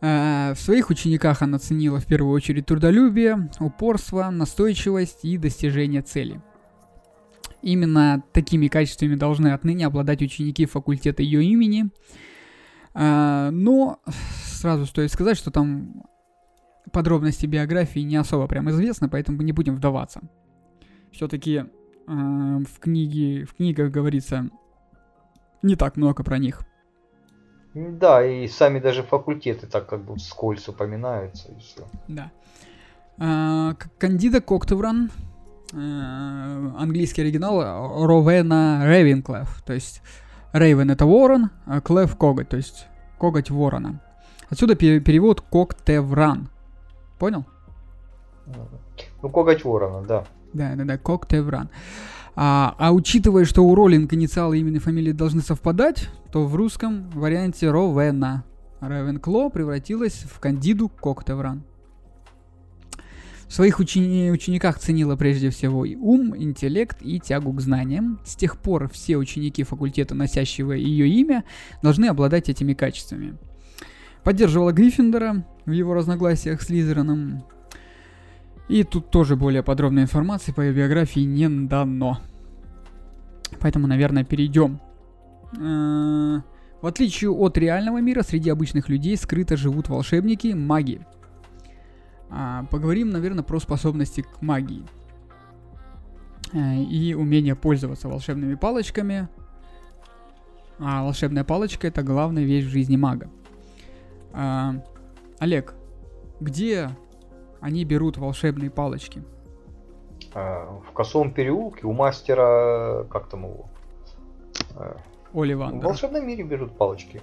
[0.00, 6.40] А, В своих учениках она ценила в первую очередь трудолюбие, упорство, настойчивость и достижение цели.
[7.62, 11.90] Именно такими качествами должны отныне обладать ученики факультета ее имени.
[12.94, 14.00] А, Но
[14.44, 16.04] сразу стоит сказать, что там
[16.92, 20.22] подробности биографии не особо прям известны, поэтому не будем вдаваться.
[21.12, 21.64] Все-таки
[22.06, 24.48] в книге, в книгах говорится
[25.62, 26.62] не так много про них.
[27.74, 31.86] Да, и сами даже факультеты так как бы вскользь упоминаются и все.
[32.08, 32.30] Да.
[33.18, 35.10] А, Кандида Коктевран,
[35.72, 40.02] э, английский оригинал, э, Ровена Рейвенклеф, то есть
[40.52, 44.00] Рейвен это ворон, а Клеф коготь, то есть коготь ворона.
[44.48, 46.48] Отсюда пе- перевод Коктевран.
[47.18, 47.44] Понял?
[49.22, 50.24] Ну, коготь ворона, да.
[50.52, 51.68] Да, да, да, Коктевран.
[52.36, 57.10] А, а учитывая, что у Роллинг инициалы имени и фамилии должны совпадать, то в русском
[57.10, 58.44] варианте Ровена
[58.80, 61.64] Ревенкло превратилась в Кандиду Коктевран.
[63.46, 68.20] В своих учени- учениках ценила прежде всего и ум, интеллект и тягу к знаниям.
[68.24, 71.42] С тех пор все ученики факультета, носящего ее имя,
[71.82, 73.36] должны обладать этими качествами.
[74.22, 77.42] Поддерживала Гриффиндора в его разногласиях с Лизераном.
[78.70, 82.20] И тут тоже более подробной информации по ее биографии не дано.
[83.58, 84.80] Поэтому, наверное, перейдем.
[85.58, 86.40] Э,
[86.80, 91.04] в отличие от реального мира, среди обычных людей скрыто живут волшебники, маги.
[92.30, 94.84] А, поговорим, наверное, про способности к магии.
[96.52, 99.28] Э, и умение пользоваться волшебными палочками.
[100.78, 103.28] А волшебная палочка это главная вещь в жизни мага.
[104.32, 104.76] А,
[105.40, 105.74] Олег,
[106.38, 106.90] где
[107.60, 109.22] они берут волшебные палочки?
[110.34, 113.66] А, в косом переулке у мастера, как там его?
[114.76, 114.96] А,
[115.34, 115.80] Оливандера.
[115.80, 117.20] В волшебном мире берут палочки.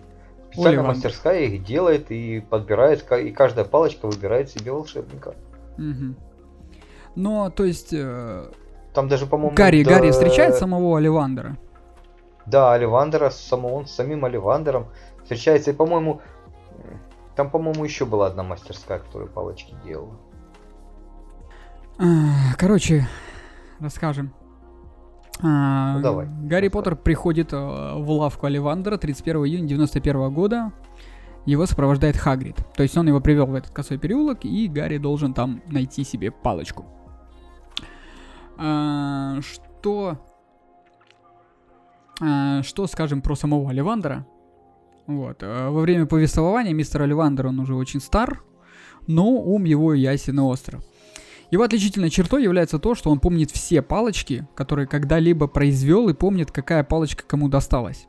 [0.49, 0.95] Специальная Оливандер.
[0.95, 5.35] мастерская их делает и подбирает, и каждая палочка выбирает себе волшебника.
[5.77, 6.15] Угу.
[7.15, 7.93] Но, то есть...
[7.93, 8.45] Э,
[8.93, 9.55] Там даже, по-моему...
[9.55, 9.91] Гарри, да...
[9.91, 11.57] Гарри встречает самого Оливандера?
[12.45, 14.87] Да, Оливандера, самого, он с самим Оливандером
[15.23, 15.71] встречается.
[15.71, 16.21] И, по-моему,
[17.35, 20.15] там, по-моему, еще была одна мастерская, которая палочки делала.
[22.57, 23.07] Короче,
[23.79, 24.33] расскажем.
[25.41, 26.27] А, ну, давай.
[26.43, 30.71] Гарри Поттер приходит э, в лавку Оливандера 31 июня 91 года.
[31.45, 32.57] Его сопровождает Хагрид.
[32.75, 36.31] То есть он его привел в этот косой переулок, и Гарри должен там найти себе
[36.31, 36.85] палочку.
[38.57, 40.17] А, что...
[42.19, 44.25] А, что скажем про самого Оливандера?
[45.05, 45.43] Вот.
[45.43, 48.43] Э, во время повествования мистер Оливандер, он уже очень стар,
[49.05, 50.79] но ум его ясен и остро.
[51.49, 56.51] Его отличительной чертой является то, что он помнит все палочки, которые когда-либо произвел и помнит,
[56.51, 58.07] какая палочка кому досталась.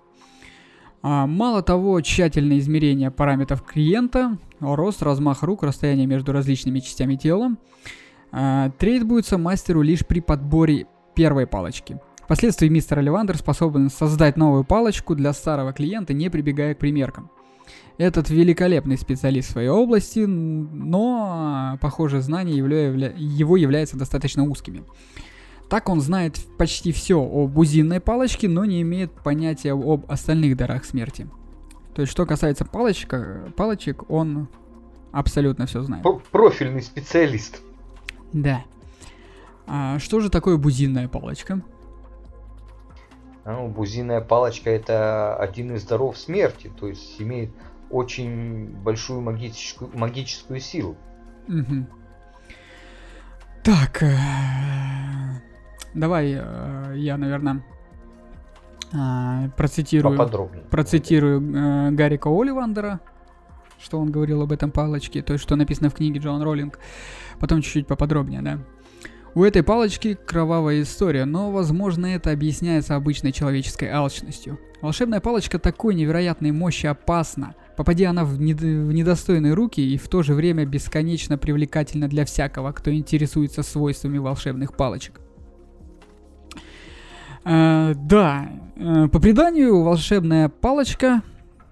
[1.03, 7.57] А, мало того, тщательное измерение параметров клиента, рост, размах рук, расстояние между различными частями тела,
[8.33, 12.01] а, требуется мастеру лишь при подборе первой палочки.
[12.24, 17.31] Впоследствии мистер Оливандер способен создать новую палочку для старого клиента, не прибегая к примеркам.
[17.98, 24.84] Этот великолепный специалист в своей области, но, похоже, знания его являются достаточно узкими.
[25.68, 30.84] Так он знает почти все о бузинной палочке, но не имеет понятия об остальных дарах
[30.84, 31.28] смерти.
[31.94, 34.48] То есть, что касается палочка, палочек, он
[35.11, 36.04] абсолютно все знает.
[36.30, 37.61] Профильный специалист.
[38.32, 38.62] Да.
[39.66, 41.61] А что же такое бузинная палочка?
[43.44, 47.50] Ну, бузиная палочка это один из даров смерти, то есть имеет
[47.90, 50.96] очень большую магическую, магическую силу.
[51.48, 51.87] Угу.
[53.64, 54.16] Так, э,
[55.94, 57.64] давай э, я, наверное,
[58.92, 60.64] э, процитирую, Поподробнее.
[60.70, 63.01] процитирую Гарика Оливандера,
[63.79, 66.79] что он говорил об этом палочке, то есть что написано в книге Джон Роллинг.
[67.40, 68.59] Потом чуть-чуть поподробнее, да.
[69.35, 74.59] У этой палочки кровавая история, но, возможно, это объясняется обычной человеческой алчностью.
[74.81, 77.55] Волшебная палочка такой невероятной мощи опасна.
[77.78, 78.60] Попади она в, нед...
[78.60, 84.18] в недостойные руки и в то же время бесконечно привлекательна для всякого, кто интересуется свойствами
[84.18, 85.20] волшебных палочек.
[87.44, 91.22] Э, да, э, по преданию, волшебная палочка,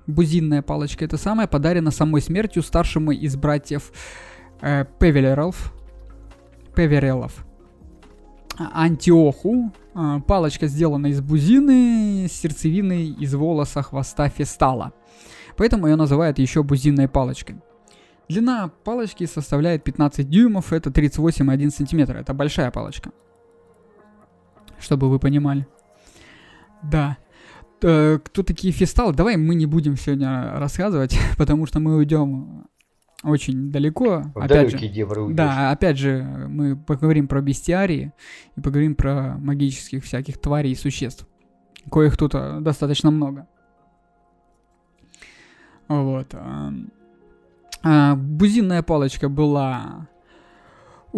[0.06, 3.90] бузинная палочка, это самая, подарена самой смертью старшему из братьев
[4.60, 5.74] э, Певелеров,
[6.76, 7.44] Певерелов.
[8.58, 9.72] Антиоху.
[9.92, 14.92] А, палочка сделана из бузины с сердцевиной из волоса хвоста фестала.
[15.56, 17.56] Поэтому ее называют еще бузинной палочкой.
[18.28, 22.18] Длина палочки составляет 15 дюймов, это 38,1 сантиметра.
[22.18, 23.10] Это большая палочка.
[24.78, 25.66] Чтобы вы понимали.
[26.82, 27.18] Да.
[27.82, 29.14] Э, кто такие фесталы?
[29.14, 32.66] Давай мы не будем сегодня рассказывать, потому что мы уйдем
[33.22, 34.24] очень далеко.
[34.34, 34.78] В опять же,
[35.34, 38.12] Да, опять же, мы поговорим про бестиарии
[38.56, 41.26] и поговорим про магических всяких тварей и существ.
[41.90, 43.48] Коих тут а, достаточно много.
[45.88, 46.34] Вот.
[47.82, 50.08] А, бузинная палочка была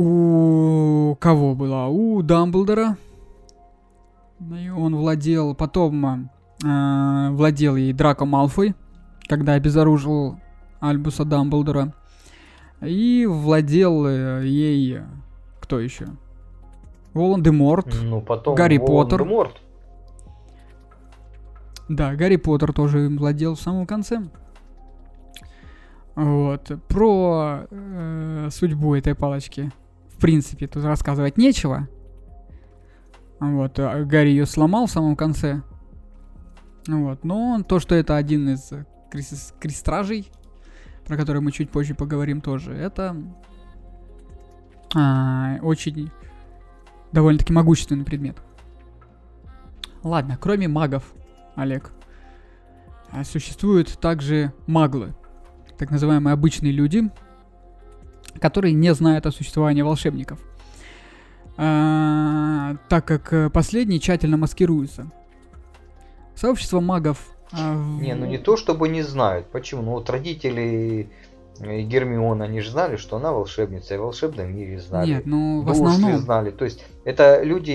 [0.00, 1.88] у кого была?
[1.88, 2.96] У Дамблдора.
[4.56, 6.30] И он владел, потом
[6.64, 8.76] э, владел ей Драко Малфой,
[9.28, 10.38] когда обезоружил
[10.78, 11.94] Альбуса Дамблдора.
[12.80, 15.00] И владел э, ей...
[15.60, 16.06] Кто еще?
[17.12, 17.92] Волан-де-Морт.
[18.00, 19.26] Ну, потом Гарри Поттер.
[21.88, 24.22] Да, Гарри Поттер тоже им владел в самом конце.
[26.18, 26.72] Вот.
[26.88, 29.70] Про э, судьбу этой палочки,
[30.08, 31.88] в принципе, тут рассказывать нечего.
[33.38, 33.78] Вот.
[33.78, 35.62] А Гарри ее сломал в самом конце.
[36.88, 37.22] Вот.
[37.22, 38.72] Но то, что это один из
[39.60, 40.28] крестражей,
[41.06, 43.16] про который мы чуть позже поговорим тоже, это
[44.96, 46.10] а, очень
[47.12, 48.38] довольно-таки могущественный предмет.
[50.02, 51.14] Ладно, кроме магов,
[51.54, 51.92] Олег,
[53.12, 55.14] а, существуют также маглы,
[55.78, 57.10] так называемые обычные люди,
[58.40, 60.40] которые не знают о существовании волшебников,
[61.56, 65.10] а, так как э, последние тщательно маскируются.
[66.34, 67.26] Сообщество магов...
[67.50, 67.74] А.
[68.00, 69.46] Не, ну не то чтобы не знают.
[69.50, 69.82] Почему?
[69.82, 71.08] Ну вот родители
[71.60, 75.14] и Гермиона, они же знали, что она волшебница, и в волшебном мире знали.
[75.14, 76.18] Нет, ну в основном...
[76.18, 76.50] знали.
[76.50, 77.72] То есть это люди,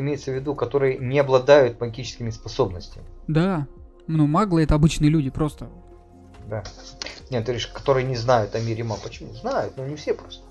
[0.00, 3.04] имеется в виду, которые не обладают магическими способностями.
[3.28, 3.68] Да.
[4.08, 5.68] Ну, маглы это обычные люди, просто.
[6.50, 6.64] Да.
[7.30, 8.98] Нет, ты говоришь, которые не знают о мире маг.
[9.02, 9.32] Почему?
[9.34, 10.42] Знают, но не все просто.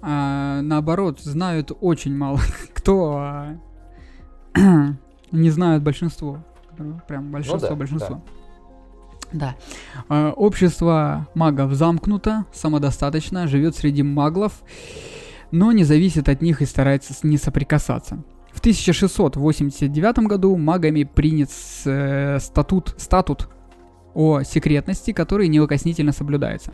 [0.00, 2.38] А, наоборот, знают очень мало
[2.74, 3.56] кто, а...
[5.32, 6.38] не знают большинство.
[7.08, 8.14] Прям большинство, ну, да, большинство.
[8.14, 8.20] Да.
[9.32, 9.56] Да.
[10.08, 14.62] Э, общество магов замкнуто, самодостаточно, живет среди маглов,
[15.50, 18.24] но не зависит от них и старается не соприкасаться.
[18.52, 21.50] В 1689 году магами принят
[21.84, 23.48] э, статут, статут
[24.14, 26.72] о секретности, который неукоснительно соблюдается.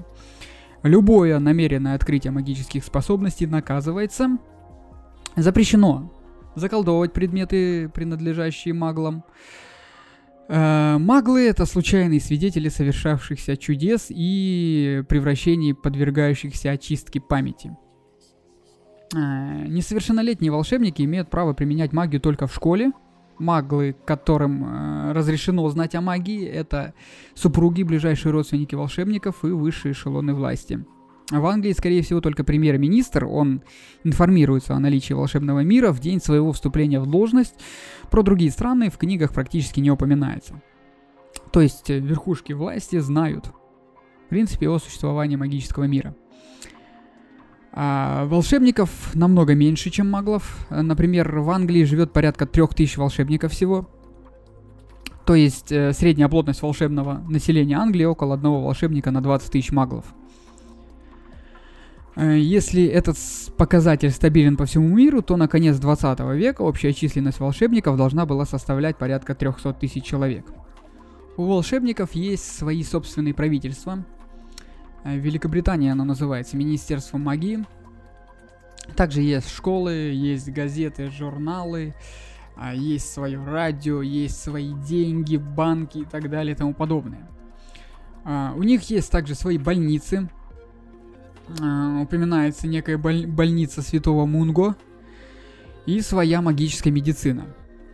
[0.83, 4.38] Любое намеренное открытие магических способностей наказывается.
[5.35, 6.12] Запрещено
[6.55, 9.25] заколдовывать предметы, принадлежащие маглам.
[10.49, 17.77] Э, маглы— это случайные свидетели совершавшихся чудес и превращений, подвергающихся очистке памяти.
[19.14, 22.92] Э, несовершеннолетние волшебники имеют право применять магию только в школе.
[23.38, 26.94] Маглы, которым э, разрешено знать о магии, это
[27.35, 30.85] супруги, ближайшие родственники волшебников и высшие эшелоны власти.
[31.31, 33.62] В Англии, скорее всего, только премьер-министр, он
[34.05, 37.57] информируется о наличии волшебного мира в день своего вступления в должность.
[38.11, 40.62] Про другие страны в книгах практически не упоминается.
[41.53, 43.46] То есть э, верхушки власти знают,
[44.27, 46.14] в принципе, о существовании магического мира.
[47.79, 50.67] А волшебников намного меньше, чем маглов.
[50.71, 53.87] Например, в Англии живет порядка 3000 волшебников всего.
[55.27, 60.07] То есть э, средняя плотность волшебного населения Англии около одного волшебника на 20 тысяч маглов.
[62.15, 63.19] Э, если этот
[63.59, 68.47] показатель стабилен по всему миру, то на конец 20 века общая численность волшебников должна была
[68.47, 70.47] составлять порядка 300 тысяч человек.
[71.37, 74.03] У волшебников есть свои собственные правительства.
[75.07, 77.64] Э, в Великобритании оно называется Министерство магии.
[78.97, 81.95] Также есть школы, есть газеты, журналы,
[82.57, 87.29] а, есть свое радио, есть свои деньги, банки и так далее и тому подобное.
[88.25, 90.29] А, у них есть также свои больницы,
[91.61, 94.77] э, упоминается некая боль- больница святого Мунго
[95.85, 97.47] и своя магическая медицина.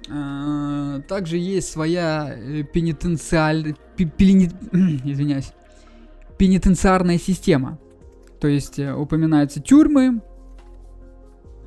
[0.09, 3.75] Э, также есть своя э, пенитенциаль...
[3.97, 4.51] Пени...
[5.05, 5.53] Извиняюсь.
[6.43, 7.79] Пенитенциарная система.
[8.41, 10.21] То есть э, упоминаются тюрьмы.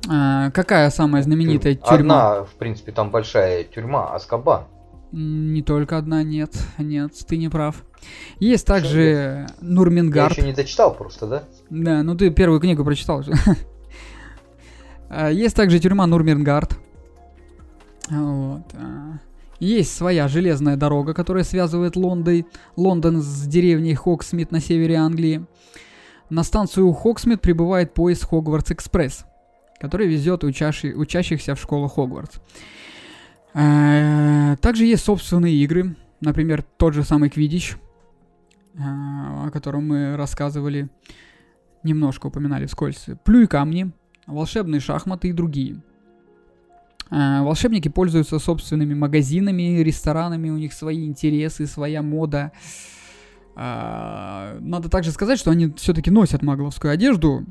[0.06, 2.32] Э, какая самая знаменитая тюрьма?
[2.34, 4.64] Одна, в принципе, там большая тюрьма, Аскабан.
[5.12, 7.84] Не только одна, нет, нет, ты не прав.
[8.38, 10.36] Есть также Нурмингард.
[10.36, 11.44] Я еще не дочитал просто, да?
[11.70, 13.24] Да, ну ты первую книгу прочитал.
[15.08, 16.76] А, есть также тюрьма Нурмингард.
[18.10, 18.64] Вот.
[19.58, 22.44] Есть своя железная дорога, которая связывает Лондон,
[22.76, 25.46] Лондон с деревней Хогсмид на севере Англии.
[26.28, 29.24] На станцию Хогсмид прибывает поезд Хогвартс Экспресс,
[29.80, 32.38] который везет учащи, учащихся в школу Хогвартс.
[33.54, 37.76] А, также есть собственные игры, например, тот же самый Квиддич,
[38.78, 40.90] о котором мы рассказывали,
[41.82, 43.06] немножко упоминали вскользь.
[43.24, 43.92] Плюй камни,
[44.26, 45.80] волшебные шахматы и другие.
[47.10, 52.52] Волшебники пользуются собственными магазинами, ресторанами, у них свои интересы, своя мода.
[53.54, 57.46] Надо также сказать, что они все-таки носят магловскую одежду,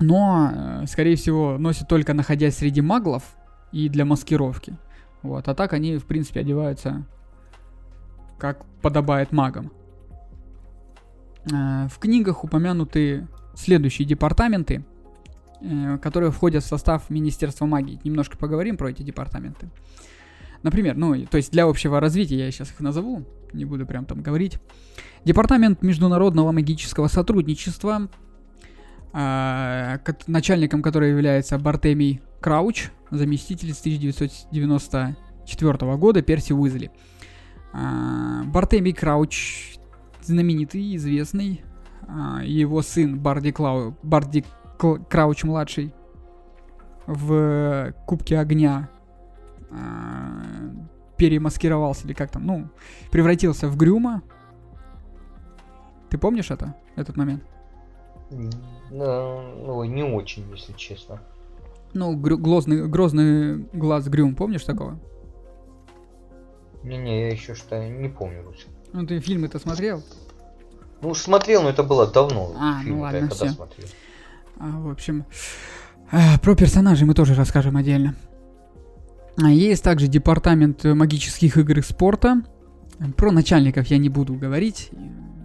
[0.00, 3.36] но, э, скорее всего, носят только находясь среди маглов
[3.72, 4.78] и для маскировки.
[5.22, 7.04] Вот, а так они, в принципе, одеваются
[8.38, 9.72] как подобает магам.
[11.52, 14.84] Э, в книгах упомянуты следующие департаменты,
[16.00, 18.00] которые входят в состав Министерства магии.
[18.04, 19.70] Немножко поговорим про эти департаменты.
[20.62, 24.22] Например, ну, то есть для общего развития я сейчас их назову, не буду прям там
[24.22, 24.58] говорить.
[25.24, 28.08] Департамент международного магического сотрудничества,
[29.12, 36.90] э, начальником которого является Бартемий Крауч, заместитель с 1994 года Перси Уизли.
[37.72, 39.78] Бартемий Крауч
[40.22, 41.62] знаменитый, известный.
[42.06, 43.96] А, его сын Барди, Клау...
[44.02, 44.44] Барди
[44.78, 45.92] Крауч младший
[47.06, 48.88] в Кубке огня
[49.70, 50.42] а,
[51.16, 52.68] перемаскировался или как там, ну,
[53.10, 54.22] превратился в Грюма.
[56.10, 57.42] Ты помнишь это, этот момент?
[58.90, 61.20] Ну, не очень, если честно.
[61.94, 64.98] Ну, грозный, грозный глаз Грюм, помнишь такого?
[66.82, 68.44] Не-не, я еще что не помню.
[68.92, 70.02] Ну, ты фильмы-то смотрел?
[71.00, 72.54] Ну, смотрел, но это было давно.
[72.58, 73.48] А, фильм, ну я ладно, когда всё.
[73.48, 73.88] смотрел.
[74.58, 75.24] А, в общем,
[76.10, 78.14] а, про персонажей мы тоже расскажем отдельно.
[79.40, 82.42] А, Есть также департамент э, магических игр и спорта.
[83.16, 84.90] Про начальников я не буду говорить,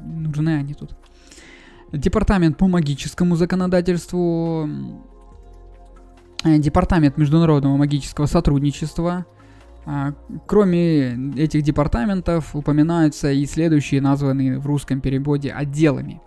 [0.03, 0.95] нужны они тут.
[1.91, 4.68] Департамент по магическому законодательству.
[6.43, 9.28] э, Департамент международного магического сотрудничества.
[9.86, 10.14] А,
[10.47, 16.20] Кроме этих департаментов упоминаются и следующие названные в русском переводе отделами.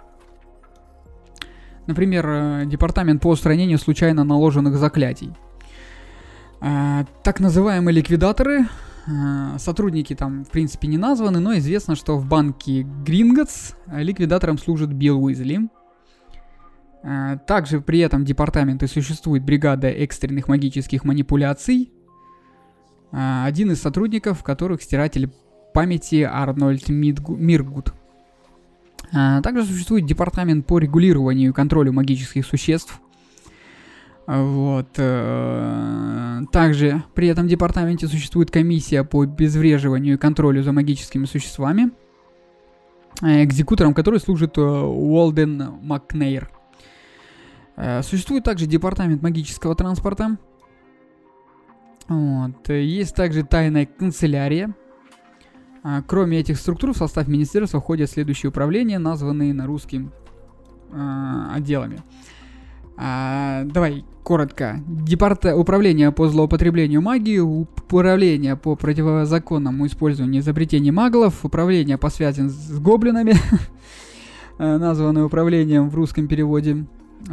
[1.86, 5.32] Например, э, департамент по устранению случайно наложенных заклятий.
[6.60, 8.66] А, Так называемые ликвидаторы,
[9.06, 14.92] а, сотрудники там в принципе не названы, но известно, что в банке Гринготс ликвидатором служит
[14.92, 15.68] Билл Уизли.
[17.46, 21.92] Также при этом департаменте существует бригада экстренных магических манипуляций.
[23.12, 25.30] Один из сотрудников, которых стиратель
[25.72, 27.92] памяти Арнольд Миргут.
[29.12, 33.00] Также существует департамент по регулированию и контролю магических существ.
[34.26, 34.88] А, Вот.
[34.96, 41.92] э, Также при этом департаменте существует комиссия по обезвреживанию и контролю за магическими существами,
[43.22, 46.50] э, экзекутором которой служит э, Уолден Макнейр.
[48.02, 50.38] Существует также департамент магического транспорта.
[52.08, 52.70] Вот.
[52.70, 54.74] Есть также тайная канцелярия.
[55.88, 60.10] А, Кроме этих структур в состав министерства входят следующие управления, названные на русским
[60.90, 62.02] а, отделами.
[62.96, 64.80] А, давай коротко.
[64.88, 72.80] Департа управление по злоупотреблению магии, управление по противозаконному использованию изобретений маглов, управление по связям с
[72.80, 73.34] гоблинами,
[74.58, 76.84] названное управлением в русском переводе.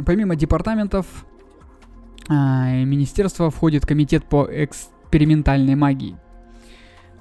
[0.06, 1.06] Помимо департаментов,
[2.28, 6.16] а, и министерства входит комитет по экспериментальной магии.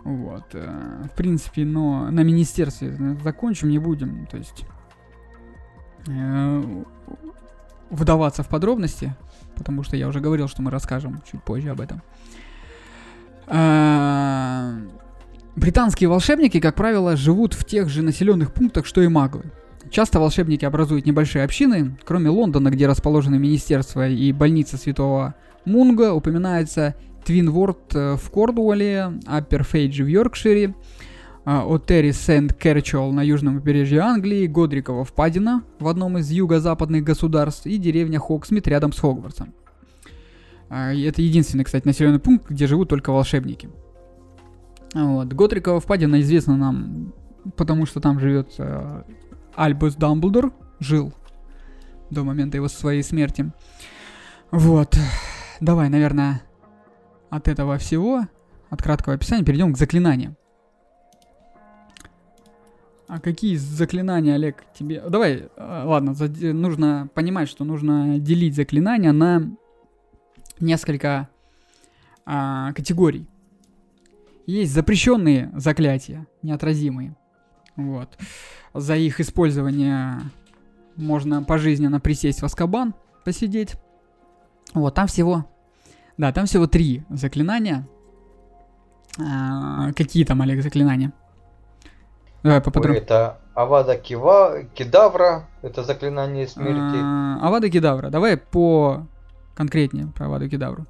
[0.03, 0.43] Вот.
[0.53, 4.25] э, В принципе, но на министерстве э, закончим, не будем.
[4.27, 4.65] То есть
[6.07, 6.83] э,
[7.89, 9.15] вдаваться в подробности,
[9.55, 12.01] потому что я уже говорил, что мы расскажем чуть позже об этом.
[15.55, 19.43] Британские волшебники, как правило, живут в тех же населенных пунктах, что и маглы.
[19.91, 21.95] Часто волшебники образуют небольшие общины.
[22.03, 25.35] Кроме Лондона, где расположены министерства и больница Святого
[25.65, 26.95] Мунга, упоминается
[27.25, 30.75] Тинворт э, в Корнуолле, Аппер-Флэгли в Йоркшире,
[31.45, 38.19] а, Оттери-Сент-Кэчпоул на южном побережье Англии, Годрикова впадина в одном из юго-западных графств и деревня
[38.19, 39.53] Хогсмид рядом с Хогвартсом.
[40.71, 43.69] И Это единственный, кстати, населенный пункт, где живут только волшебники.
[44.93, 45.33] Вот.
[45.33, 47.13] Годрикова впадина известна нам,
[47.57, 49.03] потому что там живет э,
[49.55, 51.13] Альбус Дамблдор, жил
[52.09, 53.51] до момента его своей смерти.
[54.51, 54.97] Вот.
[55.59, 56.41] Давай, наверное,
[57.33, 58.27] от этого всего,
[58.69, 60.37] от краткого описания, перейдем к заклинаниям.
[63.07, 65.01] А какие заклинания, Олег, тебе...
[65.01, 66.13] Давай, э, ладно,
[66.53, 69.49] нужно понимать, что нужно делить заклинания на
[70.59, 71.27] несколько
[72.25, 73.27] а, категорий.
[74.45, 77.15] Есть запрещенные заклятия, неотразимые.
[77.75, 78.15] Вот.
[78.75, 80.21] За их использование
[80.95, 82.93] можно пожизненно присесть в Аскабан,
[83.25, 83.73] посидеть.
[84.75, 85.47] Вот, там всего...
[86.17, 87.87] Да, там всего три заклинания.
[89.19, 91.13] А, какие там, Олег, заклинания?
[92.43, 93.01] Давай поподробнее.
[93.01, 94.63] это Авада Кива...
[94.73, 96.97] Кедавра, это заклинание смерти.
[97.01, 98.09] А, Авада Кедавра.
[98.09, 99.07] Давай по
[99.55, 100.85] конкретнее про Аваду Кедавру.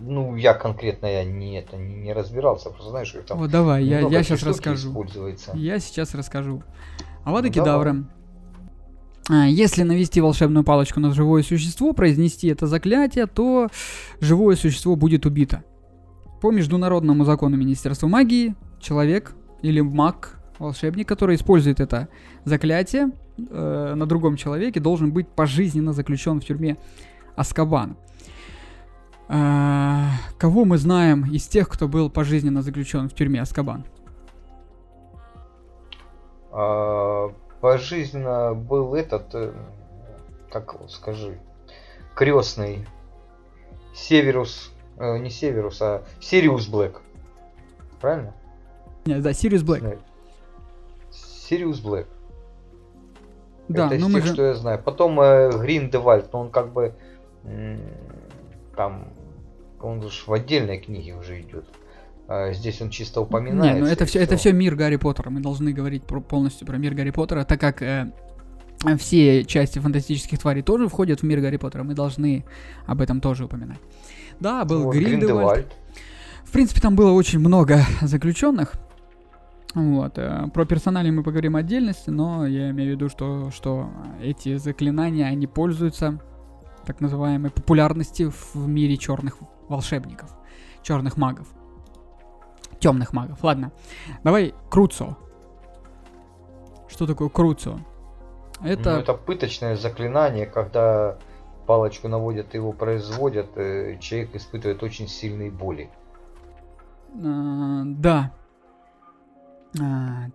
[0.00, 3.84] Ну, я конкретно я не, это, не, не разбирался, просто знаешь, что там Вот давай,
[3.84, 4.90] я, я сейчас расскажу.
[4.90, 5.52] используется.
[5.54, 6.62] Я сейчас расскажу.
[7.24, 7.90] Авада Ну, Кедавра.
[7.90, 8.04] А,
[9.30, 13.68] Если навести волшебную палочку на живое существо, произнести это заклятие, то
[14.20, 15.64] живое существо будет убито.
[16.42, 22.08] По международному закону Министерства магии, человек или маг, волшебник, который использует это
[22.44, 26.76] заклятие э, на другом человеке, должен быть пожизненно заключен в тюрьме
[27.34, 27.96] Аскабан.
[29.26, 33.84] А, кого мы знаем из тех, кто был пожизненно заключен в тюрьме Аскабан?
[37.64, 39.50] Пожизненно был этот, э,
[40.50, 41.38] как его скажи,
[42.14, 42.86] крестный
[43.94, 47.00] Северус, э, не Северус, а Сириус Блэк.
[48.02, 48.34] Правильно?
[49.06, 49.98] Нет, да, Сириус Блэк.
[51.10, 52.06] Сириус Блэк.
[53.68, 54.34] Да, это из ну мы тех, же...
[54.34, 54.82] что я знаю.
[54.84, 56.94] Потом э, Гриндевальд, но он как бы
[58.76, 59.08] там,
[59.80, 61.64] он же в отдельной книге уже идет.
[62.26, 63.74] А здесь он чисто упоминается.
[63.74, 65.30] Не, ну это все, это все мир Гарри Поттера.
[65.30, 68.12] Мы должны говорить про, полностью про мир Гарри Поттера, так как э,
[68.98, 71.82] все части фантастических тварей тоже входят в мир Гарри Поттера.
[71.82, 72.44] Мы должны
[72.86, 73.78] об этом тоже упоминать.
[74.40, 75.20] Да, был Вот, Гриндевальд.
[75.20, 75.72] Гриндевальд.
[76.44, 78.72] В принципе, там было очень много заключенных.
[79.74, 80.18] Вот.
[80.18, 83.90] э, Про персонали мы поговорим отдельности, но я имею в виду, что, что
[84.22, 86.20] эти заклинания, они пользуются
[86.86, 90.30] так называемой популярностью в мире черных волшебников,
[90.82, 91.48] черных магов.
[92.84, 93.42] Темных магов.
[93.42, 93.72] Ладно.
[94.24, 95.16] Давай Круцо.
[96.86, 97.80] Что такое Круцо?
[98.62, 98.96] Это...
[98.96, 101.16] Ну, это пыточное заклинание, когда
[101.66, 105.88] палочку наводят и его производят, э, человек испытывает очень сильные боли.
[107.24, 108.34] А, да.
[109.80, 110.26] А,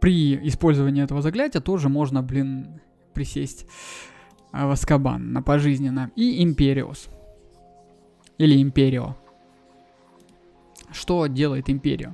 [0.00, 2.80] при использовании этого заклятия тоже можно, блин,
[3.14, 3.68] присесть
[4.50, 6.10] а, в Аскабан на пожизненно.
[6.16, 7.08] И Империус.
[8.38, 9.14] Или Империо.
[10.92, 12.10] Что делает Империо?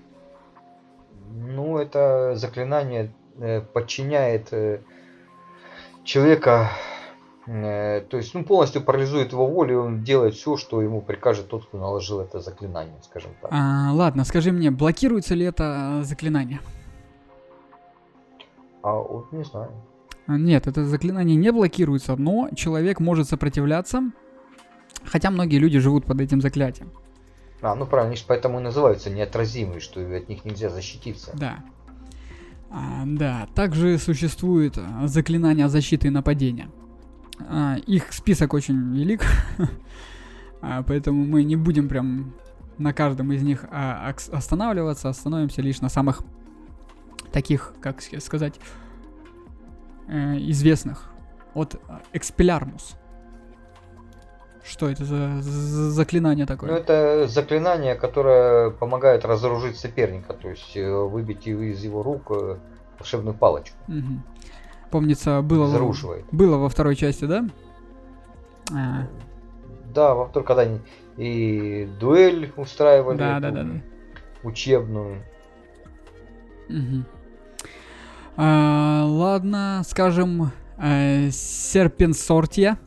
[1.30, 4.80] Ну, это заклинание э, подчиняет э,
[6.04, 6.70] человека,
[7.46, 11.48] э, то есть ну, полностью парализует его волю, и он делает все, что ему прикажет
[11.48, 13.50] тот, кто наложил это заклинание, скажем так.
[13.52, 16.60] А, ладно, скажи мне, блокируется ли это заклинание?
[18.82, 19.70] А вот не знаю.
[20.26, 24.02] А, Нет, это заклинание не блокируется, но человек может сопротивляться,
[25.04, 26.90] хотя многие люди живут под этим заклятием.
[27.60, 31.32] А, ну правильно, они же поэтому и называются неотразимые, что от них нельзя защититься.
[31.34, 31.58] Да.
[32.70, 36.68] А, да, также существует а, заклинания защиты и нападения.
[37.40, 39.24] А, их список очень велик,
[40.60, 42.34] а, поэтому мы не будем прям
[42.78, 46.22] на каждом из них а, останавливаться, остановимся лишь на самых
[47.32, 48.54] таких, как сказать,
[50.06, 51.10] э, известных.
[51.54, 52.94] От а, Expelliarmus.
[54.68, 56.76] Что это за, за заклинание Ну, такое?
[56.76, 62.58] это заклинание, которое помогает разоружить соперника, то есть э, выбить из его рук э,
[62.98, 63.76] волшебную палочку.
[63.86, 64.22] Мгм.
[64.90, 65.66] Помнится, было,
[66.32, 67.44] было во второй части, да?
[68.70, 69.06] А,
[69.94, 70.80] Да, во второй, когда они
[71.16, 73.80] и дуэль устраивали, да, да, да, да.
[74.42, 75.22] учебную.
[76.68, 77.06] Мгм.
[78.36, 82.78] А, ладно, скажем, э, серпенсортия.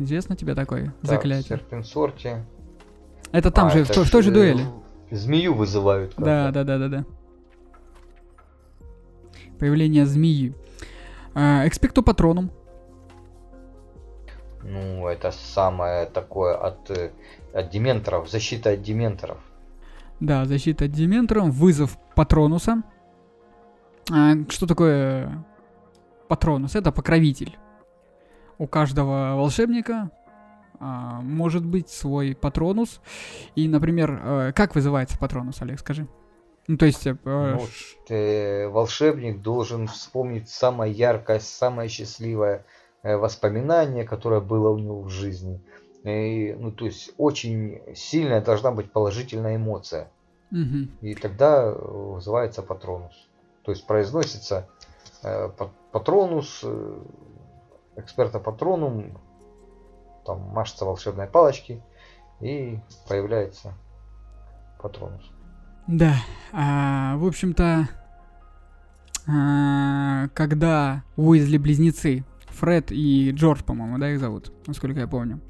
[0.00, 1.58] Известно тебе такое Так, заклятие?
[1.58, 2.44] серпенсорте.
[3.32, 4.64] Это там А, же, в, это то- в той же э, дуэли.
[5.10, 6.14] Змею вызывают.
[6.16, 7.04] Да, да, да, да, да.
[9.58, 10.54] Появление змеи.
[11.34, 12.50] А, Экспекту патроном.
[14.62, 17.10] Ну, это самое такое от, э,
[17.52, 19.38] от дементоров, защита от дементоров.
[20.18, 22.82] Да, защита от дементором, вызов патронуса.
[24.10, 25.44] А, что такое
[26.28, 26.74] патронус?
[26.74, 27.58] Это покровитель.
[28.60, 30.10] У каждого волшебника
[30.78, 33.00] а, может быть свой патронус.
[33.54, 36.06] И, например, э, как вызывается патронус, Олег, скажи?
[36.68, 37.06] Ну, то есть...
[37.06, 42.64] э, Ну, ш- э, волшебник должен вспомнить самое яркое, самое счастливое
[43.02, 45.60] э, воспоминание, которое было у него в жизни.
[46.04, 50.10] И, ну, то есть очень сильная должна быть положительная эмоция.
[50.50, 50.90] мгм.
[51.00, 53.14] И тогда э, вызывается патронус.
[53.64, 54.68] То есть произносится
[55.22, 56.98] э, па- патронус, э,
[57.96, 59.18] эксперта патронум,
[60.24, 61.82] там машется волшебной палочки
[62.40, 63.74] и появляется
[64.80, 65.30] патронус.
[65.86, 66.14] Да,
[66.52, 67.88] а, в общем-то,
[69.26, 75.40] а, когда Уизли близнецы, Фред и Джордж, по-моему, да, их зовут, насколько я помню.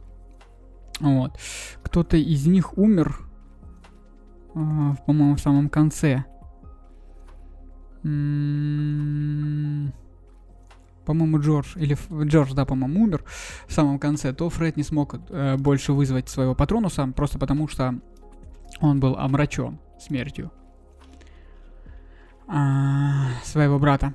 [1.00, 1.38] Вот.
[1.82, 3.18] Кто-то из них умер,
[4.54, 6.24] а, по-моему, в самом конце.
[8.04, 9.92] М,
[11.04, 13.24] По-моему, Джордж, или Джордж, да, по-моему, умер
[13.66, 17.94] в самом конце, то Фред не смог э, больше вызвать своего патронуса, просто потому что
[18.80, 20.50] он был омрачен смертью
[22.46, 24.14] а, своего брата.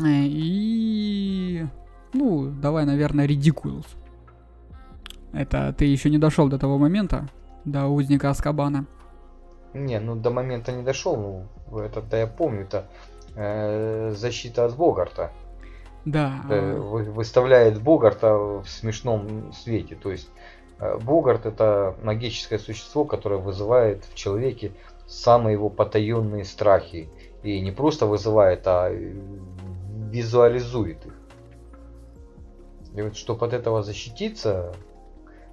[0.00, 1.66] Э, И,
[2.12, 3.86] ну, давай, наверное, Редикулус.
[5.32, 7.28] Это ты еще не дошел до того момента,
[7.64, 8.86] до узника Аскабана.
[9.74, 12.88] Не, ну до момента не дошел, ну это-то я помню, это
[13.36, 15.30] э, защита от Богарта.
[16.04, 16.42] Да.
[16.48, 19.96] Э, вы- выставляет Богарта в смешном свете.
[19.96, 20.28] То есть
[20.78, 24.72] э, Богарт это магическое существо, которое вызывает в человеке
[25.06, 27.08] самые его потаенные страхи.
[27.42, 28.90] И не просто вызывает, а
[30.10, 31.12] визуализует их.
[32.96, 34.72] И вот чтобы от этого защититься,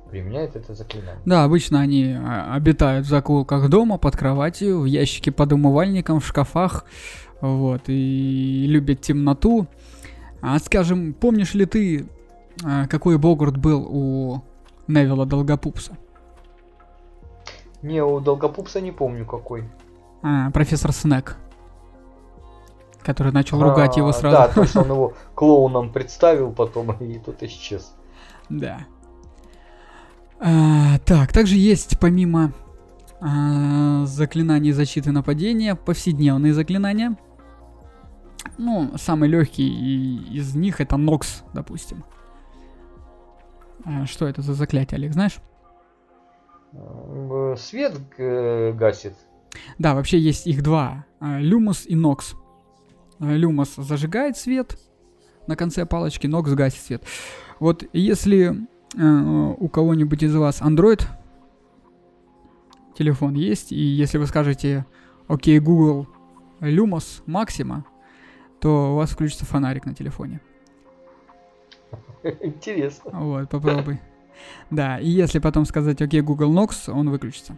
[0.10, 1.22] применяет это заклинание.
[1.26, 2.16] Да, обычно они
[2.52, 6.86] обитают в закоулках дома, под кроватью, в ящике под умывальником, в шкафах,
[7.44, 9.68] вот, и любят темноту.
[10.42, 12.08] А скажем, помнишь ли ты,
[12.64, 14.44] а, какой Богарт был у
[14.88, 15.98] Невилла Долгопупса?
[17.82, 19.66] Не, у Долгопупса не помню какой.
[20.22, 21.36] А, профессор Снег.
[23.02, 24.38] Который начал ругать его А, сразу.
[24.38, 27.94] Да, точно он его клоуном представил потом, и тот исчез.
[28.48, 28.86] Да.
[30.40, 32.54] А, так, также есть помимо
[33.20, 37.18] А, заклинания защиты нападения, повседневные заклинания.
[38.58, 42.04] Ну, самый легкий из них это Нокс, допустим.
[43.86, 45.40] А, что это за заклятие, Олег, знаешь?
[46.74, 49.14] Э, свет э, гасит.
[49.78, 51.06] Да, вообще есть их два.
[51.20, 52.36] А, Люмус и Нокс.
[53.20, 54.78] Люмус зажигает свет
[55.48, 57.04] на конце палочки, Нокс гасит свет.
[57.60, 61.04] Вот если э, у кого-нибудь из вас Android
[62.98, 64.86] телефон есть, и если вы скажете
[65.28, 66.08] «Окей, Google,
[66.60, 67.84] Lumos Maxima»,
[68.64, 70.40] то у вас включится фонарик на телефоне.
[72.24, 73.12] Интересно.
[73.12, 74.00] Вот, попробуй.
[74.70, 77.58] Да, и если потом сказать «Окей, Google Nox», он выключится.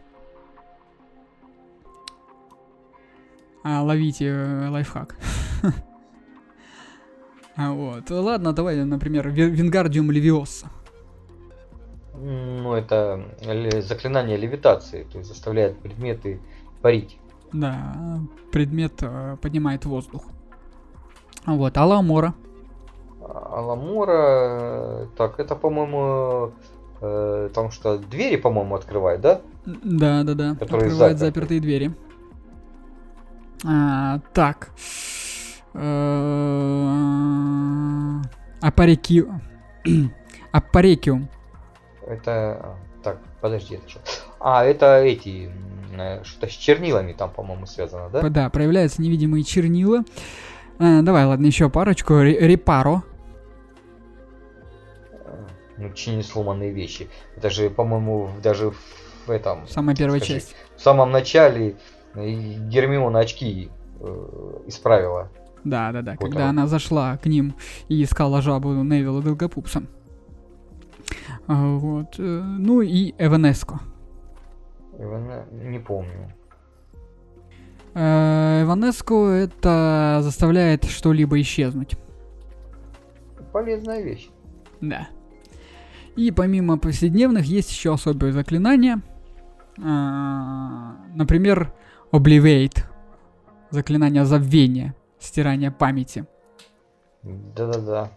[3.64, 5.16] А, ловите э, лайфхак.
[7.56, 8.10] а, вот.
[8.10, 10.70] Ладно, давай, например, Вингарdium Leviosa.
[12.16, 13.24] Ну, это
[13.82, 16.40] заклинание левитации, то есть заставляет предметы
[16.82, 17.20] парить.
[17.54, 18.20] Да,
[18.52, 20.26] предмет э, поднимает воздух.
[21.46, 22.34] Вот, Аламора.
[23.22, 26.52] Аламора, так, это, по-моему,
[27.02, 29.42] э, там что, двери, по-моему, открывает, да?
[29.66, 31.40] Да, да, да, Которые открывает заперты.
[31.40, 31.92] запертые двери.
[33.66, 34.70] А, так.
[35.74, 36.52] Э,
[38.62, 39.42] Апарекиум.
[40.52, 41.28] Апарекиум.
[42.08, 42.32] Это...
[42.32, 44.00] А, так, подожди, это что?
[44.40, 45.52] А, это эти...
[45.98, 48.30] Э, что-то с чернилами там, по-моему, связано, да?
[48.30, 50.04] Да, проявляются невидимые чернила.
[50.80, 52.20] А, давай, ладно, еще парочку.
[52.22, 53.04] Репаро.
[55.78, 57.10] Ну, чинить сломанные вещи.
[57.36, 58.72] Это же, по-моему, даже
[59.26, 59.68] в этом...
[59.68, 60.56] Самая первая скажи, часть.
[60.76, 61.76] В самом начале
[62.16, 63.70] Гермиона очки
[64.00, 65.30] э, исправила.
[65.66, 66.16] Да, да, да.
[66.16, 67.56] Когда она зашла к ним
[67.90, 69.84] и искала жабу Невилла Долгопупса.
[71.48, 72.16] Вот.
[72.20, 73.80] Э, ну и Эванеско.
[74.98, 75.46] Эване...
[75.52, 76.32] Не помню.
[77.96, 81.96] Э, Эванеско это заставляет что-либо исчезнуть.
[83.54, 84.30] Полезная вещь.
[84.82, 85.08] Да.
[86.18, 89.02] И помимо повседневных есть еще особые заклинания.
[89.82, 91.74] А, например,
[92.12, 92.84] Oblivate.
[93.70, 96.26] Заклинание забвения, стирание памяти.
[97.24, 98.12] Да-да-да.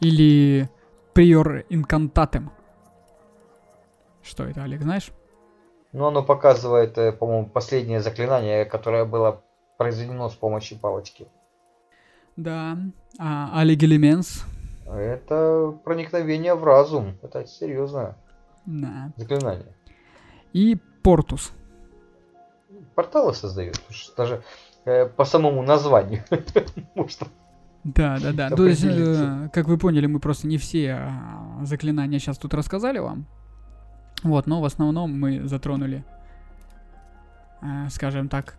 [0.00, 0.70] Или
[1.14, 2.50] Prior Incantatem.
[4.22, 5.10] Что это, Олег, знаешь?
[5.92, 9.42] Ну, оно показывает, э, по-моему, последнее заклинание, которое было
[9.76, 11.26] произведено с помощью палочки.
[12.36, 12.78] Да.
[13.18, 14.44] А Алигелименс?
[14.86, 17.16] Это проникновение в разум.
[17.22, 18.16] Это серьезное
[18.66, 19.12] да.
[19.16, 19.74] заклинание.
[20.52, 21.52] И Портус.
[22.94, 23.80] Порталы создают.
[24.16, 24.42] Даже
[24.84, 26.24] э, по самому названию.
[26.94, 27.20] Может
[27.82, 28.50] да, да, да.
[28.50, 32.98] То есть, э, как вы поняли, мы просто не все а, заклинания сейчас тут рассказали
[32.98, 33.26] вам.
[34.22, 36.04] Вот, но в основном мы затронули,
[37.62, 38.56] э, скажем так,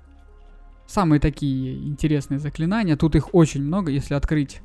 [0.88, 2.98] самые такие интересные заклинания.
[2.98, 4.62] Тут их очень много, если открыть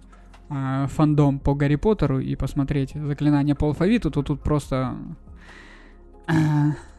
[0.48, 4.96] э, фандом по Гарри Поттеру и посмотреть заклинания по алфавиту, то тут просто,
[6.28, 6.32] э,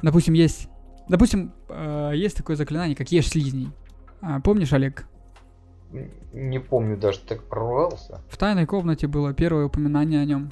[0.01, 0.69] допустим, есть,
[1.09, 3.71] допустим, э, есть такое заклинание, как ешь слизней.
[4.21, 5.07] А, помнишь, Олег?
[6.33, 8.21] Не помню даже, так прорвался.
[8.29, 10.51] В тайной комнате было первое упоминание о нем.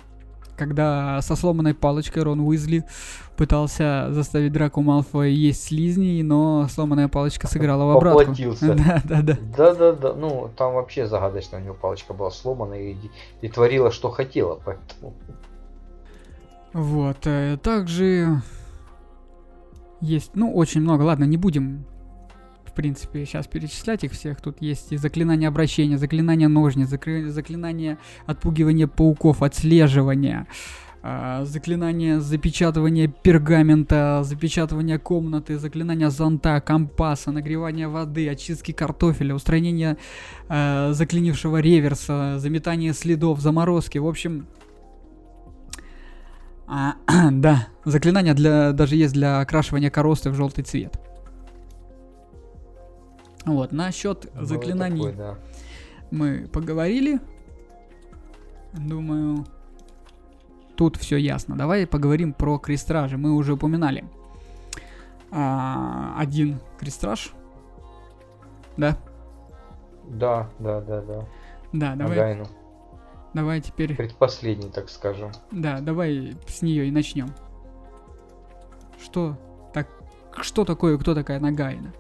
[0.55, 2.85] Когда со сломанной палочкой Рон Уизли
[3.35, 8.19] пытался заставить Драку Малфоя есть слизней, но сломанная палочка сыграла в обратку.
[8.19, 8.75] Поплатился.
[8.85, 9.37] Да, да, да.
[9.57, 10.13] Да, да, да.
[10.13, 12.95] Ну, там вообще загадочно у него палочка была сломана и,
[13.41, 15.13] и творила, что хотела, поэтому...
[16.73, 18.41] Вот, э, также
[20.01, 21.03] есть, ну, очень много.
[21.03, 21.85] Ладно, не будем
[22.76, 24.41] принципе, сейчас перечислять их всех.
[24.41, 30.47] Тут есть и заклинание обращения, заклинание ножниц, заклинание отпугивания пауков, отслеживания,
[31.07, 39.97] а, заклинание запечатывания пергамента, запечатывания комнаты, заклинание зонта, компаса, нагревания воды, очистки картофеля, устранение
[40.49, 43.99] э, заклинившего реверса, заметание следов, заморозки.
[43.99, 44.47] В общем,
[46.67, 46.95] а,
[47.32, 50.99] да, заклинание для, даже есть для окрашивания коросты в желтый цвет.
[53.45, 55.37] Вот, насчет Было заклинаний такое, да.
[56.11, 57.19] мы поговорили.
[58.73, 59.45] Думаю,
[60.75, 61.55] тут все ясно.
[61.55, 63.17] Давай поговорим про крестражи.
[63.17, 64.03] Мы уже упоминали
[65.31, 67.31] а, один крестраж.
[68.77, 68.97] Да?
[70.07, 71.25] Да, да, да, да.
[71.73, 72.17] Да, давай.
[72.17, 72.47] Агайну.
[73.33, 73.95] Давай теперь.
[73.95, 75.31] Предпоследний, так скажем.
[75.51, 77.29] Да, давай с нее и начнем.
[79.03, 79.37] Что
[79.73, 79.87] так,
[80.41, 81.93] что такое, кто такая Нагайна?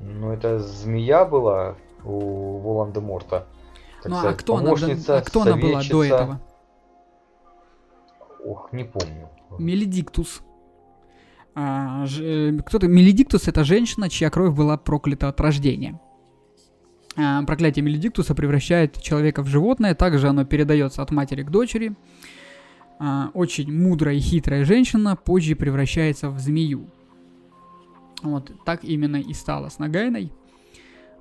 [0.00, 3.46] Ну, это змея была у Волан-де-Морта.
[4.04, 6.40] Ну, а кто, она, а кто она была до этого?
[8.44, 9.28] Ох, не помню.
[9.58, 10.42] Мелидиктус.
[11.54, 15.98] А, ж, кто-то Мелидиктус это женщина, чья кровь была проклята от рождения.
[17.16, 21.96] А, проклятие Мелидиктуса превращает человека в животное, также оно передается от матери к дочери.
[22.98, 26.88] А, очень мудрая и хитрая женщина позже превращается в змею.
[28.22, 30.32] Вот так именно и стало с Нагайной.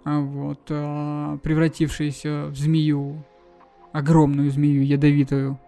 [0.05, 3.23] А, вот, а, превратившаяся в змею,
[3.91, 5.59] огромную змею ядовитую,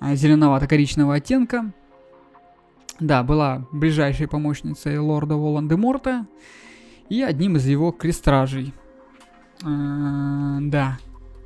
[0.00, 1.72] а, зеленовато-коричневого оттенка.
[3.00, 6.26] Да, была ближайшей помощницей лорда Волан-де-Морта
[7.08, 8.72] и одним из его крестражей.
[9.62, 10.98] Да,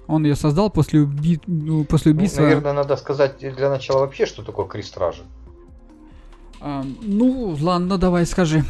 [0.07, 1.41] он ее создал после, уби...
[1.47, 2.41] Ну, после ну, убийства...
[2.41, 5.23] Ну, наверное, надо сказать для начала вообще, что такое крестражи.
[6.61, 8.65] Ну, ладно, давай скажи.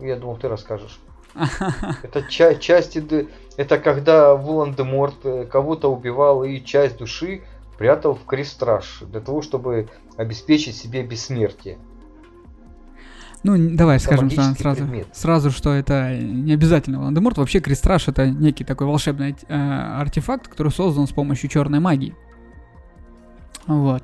[0.00, 0.98] Я думал, ты расскажешь.
[2.02, 7.42] Это ча- части, это когда Волан-де-Морт э, кого-то убивал и часть души
[7.78, 11.78] прятал в крестраж для того, чтобы обеспечить себе бессмертие.
[13.42, 17.38] Ну, давай это скажем сразу, сразу, что это не обязательно Волан-де-Морт.
[17.38, 22.14] Вообще крестраж это некий такой волшебный э, артефакт, который создан с помощью черной магии.
[23.66, 24.02] Вот.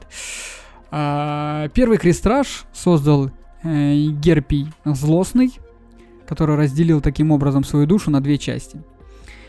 [0.91, 3.31] А, первый крестраж создал
[3.67, 5.59] Герпий Злостный,
[6.27, 8.83] который разделил таким образом свою душу на две части.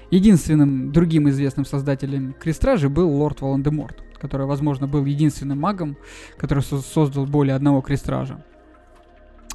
[0.09, 5.97] Единственным другим известным создателем Крестражи был лорд Волан-де-Морт, который, возможно, был единственным магом,
[6.37, 8.43] который создал более одного Крестража.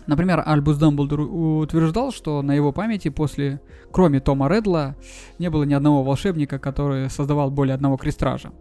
[0.07, 3.61] Например, Альбус Дамблдор утверждал, что на его памяти после,
[3.93, 4.97] кроме Тома Редла,
[5.39, 8.53] не было ни одного волшебника, который создавал более одного Крестража.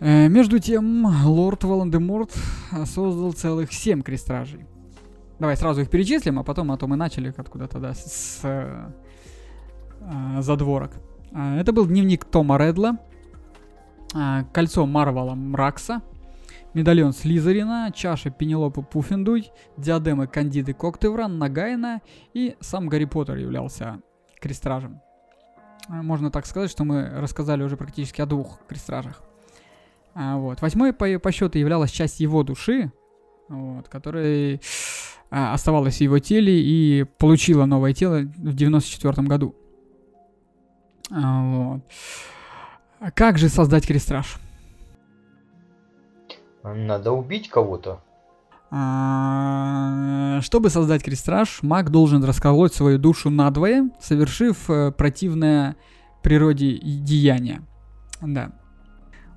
[0.00, 2.32] Э, между тем, лорд Волан-де-Морт
[2.84, 4.66] создал целых семь Крестражей.
[5.38, 8.92] Давай сразу их перечислим, а потом, а то мы начали откуда-то, да, с, с э,
[10.00, 10.92] э, задворок.
[11.32, 12.98] Э, это был дневник Тома Редла,
[14.52, 16.02] кольцо Марвала Мракса,
[16.72, 22.00] медальон Слизерина, чаша Пенелопы Пуффендуй, диадемы Кандиды Коктевран, Нагайна
[22.32, 24.00] и сам Гарри Поттер являлся
[24.40, 25.00] крестражем.
[25.88, 29.20] Можно так сказать, что мы рассказали уже практически о двух крестражах.
[30.14, 30.62] А, вот.
[30.62, 32.92] Восьмой по, по счету являлась часть его души,
[33.48, 34.60] вот, который
[35.30, 39.54] а, оставалась в его теле и получила новое тело в 94 году.
[41.10, 41.80] А, вот.
[43.14, 44.36] Как же создать крестраж?
[46.62, 48.00] Надо убить кого-то.
[48.70, 55.76] А, чтобы создать крестраж, маг должен расколоть свою душу надвое, совершив э, противное
[56.22, 57.62] природе деяние.
[58.22, 58.52] Да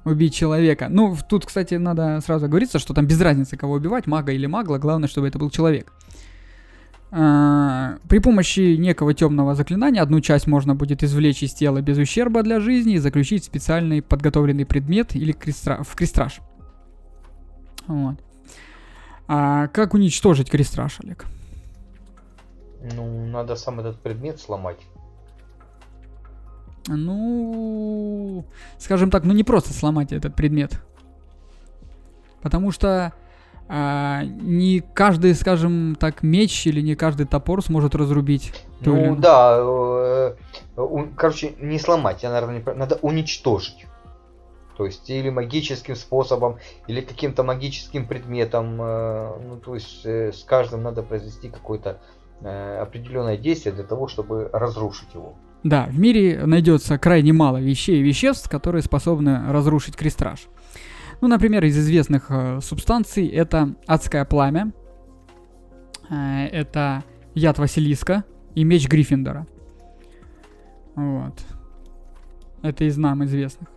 [0.08, 0.88] убить человека.
[0.89, 4.80] Ну, тут, кстати, надо сразу говориться, что там без разницы, кого убивать, мага или магла,
[4.80, 5.91] главное, чтобы это был человек.
[7.10, 12.43] А, при помощи некого темного заклинания одну часть можно будет извлечь из тела без ущерба
[12.43, 15.84] для жизни и заключить специальный подготовленный предмет или крестра...
[15.84, 16.41] в крестраж.
[17.88, 18.16] Вот.
[19.28, 21.26] А как уничтожить крестраж, Олег?
[22.93, 24.78] Ну, надо сам этот предмет сломать.
[26.88, 28.45] Ну,
[28.77, 30.79] скажем так, ну не просто сломать этот предмет.
[32.41, 33.13] Потому что
[33.69, 38.53] а, не каждый, скажем так, меч или не каждый топор сможет разрубить.
[38.81, 39.19] Ну или...
[39.19, 40.35] да, э,
[40.77, 42.73] э, короче, не сломать, я, наверное, не...
[42.73, 43.85] надо уничтожить.
[44.77, 48.81] То есть или магическим способом, или каким-то магическим предметом.
[48.81, 51.99] Э, ну, то есть с каждым надо произвести какое-то
[52.39, 55.33] определенное действие для того, чтобы разрушить его.
[55.68, 60.47] Да, в мире найдется крайне мало вещей и веществ, которые способны разрушить крестраж.
[61.20, 64.72] Ну, например, из известных э, субстанций это адское пламя,
[66.09, 67.03] э, это
[67.36, 68.24] яд Василиска
[68.55, 69.45] и меч Гриффиндора.
[70.95, 71.38] Вот.
[72.61, 73.68] Это из нам известных.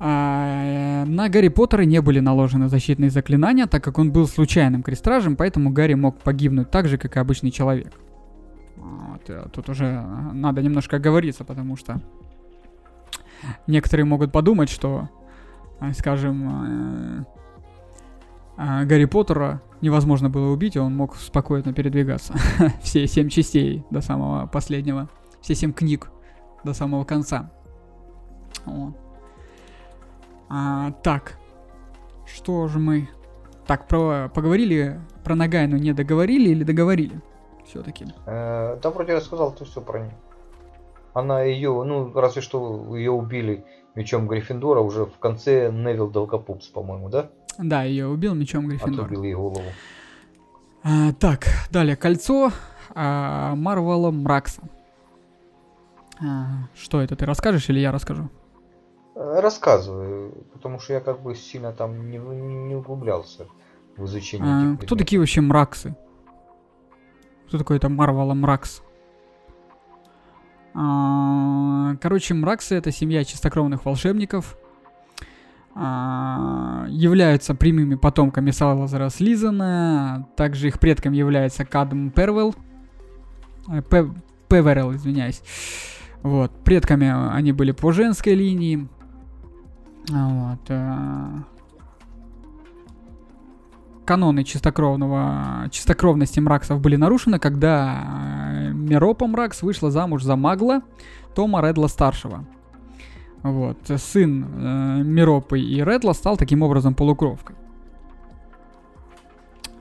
[0.00, 4.82] А, э, на Гарри Поттера не были наложены защитные заклинания, так как он был случайным
[4.82, 7.92] крестражем, поэтому Гарри мог погибнуть так же, как и обычный человек.
[9.28, 12.00] Вот, э, тут уже э, надо немножко оговориться, потому что
[13.66, 15.08] некоторые могут подумать, что,
[15.80, 17.26] э, скажем,
[18.56, 22.34] Гарри Поттера невозможно было убить, и он мог спокойно передвигаться.
[22.82, 25.08] Все семь частей до самого последнего.
[25.40, 26.10] Все семь книг
[26.62, 27.50] до самого конца.
[28.64, 28.96] Вот.
[30.48, 31.38] А, так.
[32.26, 33.08] Что же мы...
[33.66, 37.20] Так, про, поговорили про Нагайну, не договорили или договорили?
[37.66, 38.06] Все-таки.
[38.26, 40.16] Э, да, вроде я сказал ты все про нее.
[41.12, 47.08] Она ее, ну, разве что ее убили мечом Гриффиндора уже в конце Невил Долгопупс, по-моему,
[47.08, 47.30] да?
[47.58, 49.04] Да, ее убил мечом Гриффиндора.
[49.04, 49.62] Отрубил ей голову.
[50.82, 52.50] А, так, далее, кольцо
[52.94, 54.62] а, Марвела Мракса.
[56.20, 58.28] А, что это, ты расскажешь или я расскажу?
[59.14, 63.46] Э, рассказываю, потому что я как бы сильно там не, не углублялся
[63.96, 65.94] в изучении А, кто такие вообще мраксы?
[67.54, 68.82] Кто такой это Марвела Мракс?
[70.74, 74.58] А, Короче, Мраксы это семья чистокровных волшебников.
[75.76, 80.26] А, Являются прямыми потомками Салазара Слизана.
[80.36, 82.56] Также их предком является Кадм Первел.
[83.68, 84.10] Э, Пе-
[84.48, 85.40] Певерел, извиняюсь.
[86.22, 86.50] Вот.
[86.64, 88.88] Предками они были по женской линии.
[90.12, 91.53] А, Вот.
[94.04, 98.04] Каноны чистокровного, чистокровности Мраксов были нарушены, когда
[98.52, 100.82] э, Миропа Мракс вышла замуж за Магла
[101.34, 102.44] Тома Редла старшего.
[103.42, 107.56] Вот, сын э, Миропы и Редла стал таким образом полукровкой.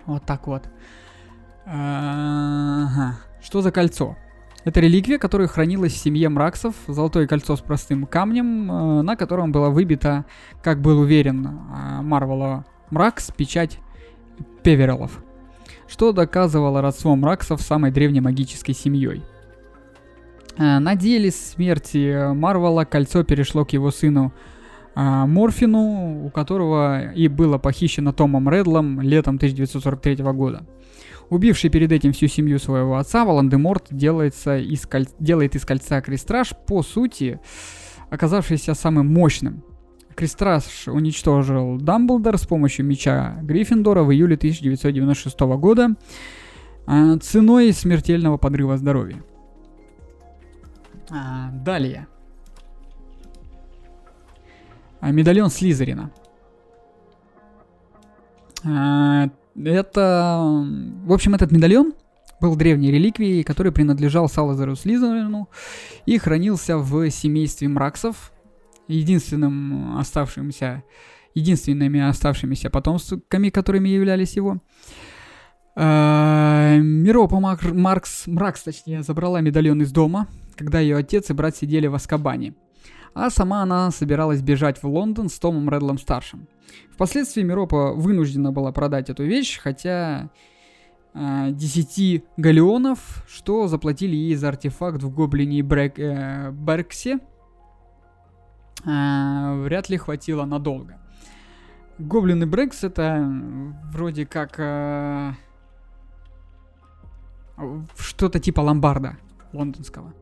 [0.05, 0.63] Вот так вот.
[1.65, 3.17] Ага.
[3.41, 4.17] Что за кольцо?
[4.65, 9.51] Это реликвия, которая хранилась в семье Мраксов, золотое кольцо с простым камнем, э, на котором
[9.51, 10.25] была выбита,
[10.61, 13.79] как был уверен э, Марвела Мракс, печать
[14.63, 15.23] Певерелов,
[15.87, 19.21] что доказывало родство Мраксов самой древней магической семьей.
[20.57, 24.31] Э, На деле смерти Марвела кольцо перешло к его сыну
[24.95, 30.65] э, Морфину, у которого и было похищено Томом Редлом летом 1943 года.
[31.29, 36.51] Убивший перед этим всю семью своего отца, Волан-де-Морт делается из коль- делает из кольца крестраж,
[36.67, 37.39] по сути,
[38.09, 39.63] оказавшийся самым мощным.
[40.15, 45.95] Крестраж уничтожил Дамблдор с помощью меча Гриффиндора в июле 1996 года
[46.85, 49.23] а, ценой смертельного подрыва здоровья.
[51.09, 52.07] А, далее.
[54.99, 56.11] А, медальон Слизерина.
[59.55, 60.65] Это...
[61.05, 61.93] В общем, этот медальон
[62.43, 65.49] был древней реликвией, который принадлежал Салазару Слизерину
[66.05, 68.32] и хранился в семействе Мраксов,
[68.87, 70.83] единственным оставшимся,
[71.33, 74.61] единственными оставшимися потомствами, которыми являлись его.
[75.75, 81.87] А, Миропа Маркс, Мракс, точнее, забрала медальон из дома, когда ее отец и брат сидели
[81.87, 82.53] в Аскабане.
[83.15, 86.47] А сама она собиралась бежать в Лондон с Томом Редлом старшим.
[86.91, 90.29] Впоследствии Миропа вынуждена была продать эту вещь, хотя
[91.13, 97.32] а, 10 галеонов, что заплатили ей за артефакт в гоблине Брек, э, Берксе, а,
[98.85, 100.97] вряд ли хватило надолго.
[101.99, 103.25] Гоблины Брекс это
[103.91, 105.35] вроде как а,
[107.97, 109.17] что-то типа ломбарда
[109.53, 110.13] лондонского.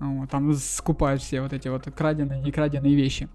[0.00, 3.28] Вот, там скупают все вот эти вот краденые и не краденые вещи.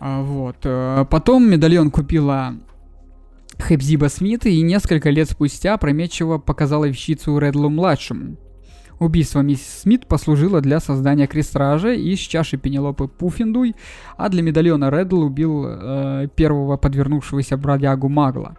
[0.00, 0.56] А, вот.
[0.64, 2.54] э, Потом медальон купила
[3.60, 8.36] Хепзиба Смит и несколько лет спустя опрометчиво показала вещицу Редлу-младшему.
[9.02, 13.74] Убийство миссис Смит послужило для создания крестража из чаши Пенелопы Пуффиндуй,
[14.16, 18.56] а для медальона Редл убил э, первого подвернувшегося бродягу Магла.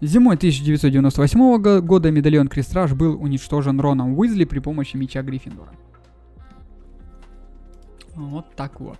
[0.00, 5.70] Зимой 1998 го- года медальон Крестраж был уничтожен Роном Уизли при помощи меча Гриффиндора.
[8.16, 8.98] Вот так вот.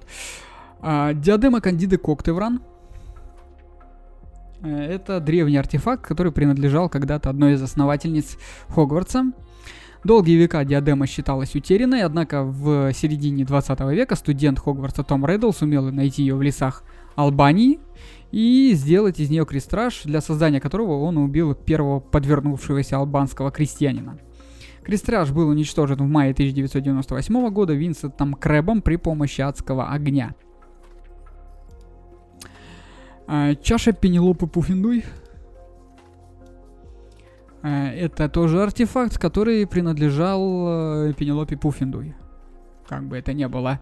[0.80, 2.60] А, диадема Кандиды Коктевран.
[4.62, 8.38] Э, Это древний артефакт, который принадлежал когда-то одной из основательниц
[8.68, 9.32] Хогвартса.
[10.04, 15.90] Долгие века диадема считалась утерянной, однако в середине 20 века студент Хогвартса Том Реддл сумел
[15.90, 16.84] найти ее в лесах
[17.14, 17.80] Албании
[18.30, 24.18] и сделать из нее крестраж, для создания которого он убил первого подвернувшегося албанского крестьянина.
[24.82, 30.34] Крестраж был уничтожен в мае 1998 года Винсентом Крэбом при помощи адского огня.
[33.26, 35.04] А, Чаша Пенелопы Пуффиндуй.
[37.66, 42.14] А, Это тоже артефакт, который принадлежал э, Пенелопе Пуффиндуй.
[42.86, 43.80] Как бы это ни было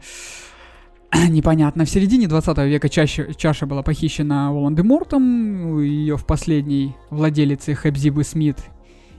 [1.28, 1.84] непонятно.
[1.84, 8.58] В середине 20 века чаще, чаша была похищена Волан-де-Мортом, ее в последней владелице Хэбзибы Смит,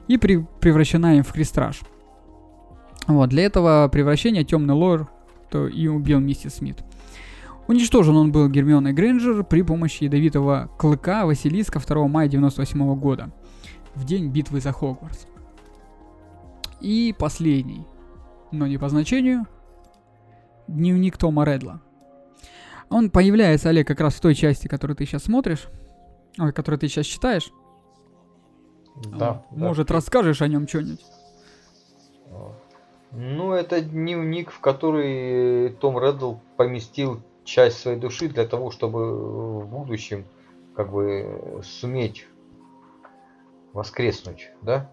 [0.07, 1.82] и при- превращена им в крестраж.
[3.07, 5.09] Вот, для этого превращения темный лор
[5.51, 6.78] то и убил миссис Смит.
[7.68, 13.32] Уничтожен он был Гермионой Грейнджер при помощи ядовитого клыка Василиска 2 мая 98 года,
[13.95, 15.25] в день битвы за Хогвартс.
[16.81, 17.87] И последний,
[18.51, 19.47] но не по значению,
[20.67, 21.81] дневник Тома Редла.
[22.89, 25.67] Он появляется, Олег, как раз в той части, которую ты сейчас смотришь,
[26.37, 27.51] ой, которую ты сейчас читаешь.
[28.95, 29.17] Да.
[29.17, 29.45] да.
[29.51, 31.01] Может, расскажешь о нем что-нибудь?
[33.11, 39.67] Ну, это дневник, в который Том Реддл поместил часть своей души для того, чтобы в
[39.67, 40.25] будущем
[40.75, 42.25] как бы суметь
[43.74, 44.89] воскреснуть, да?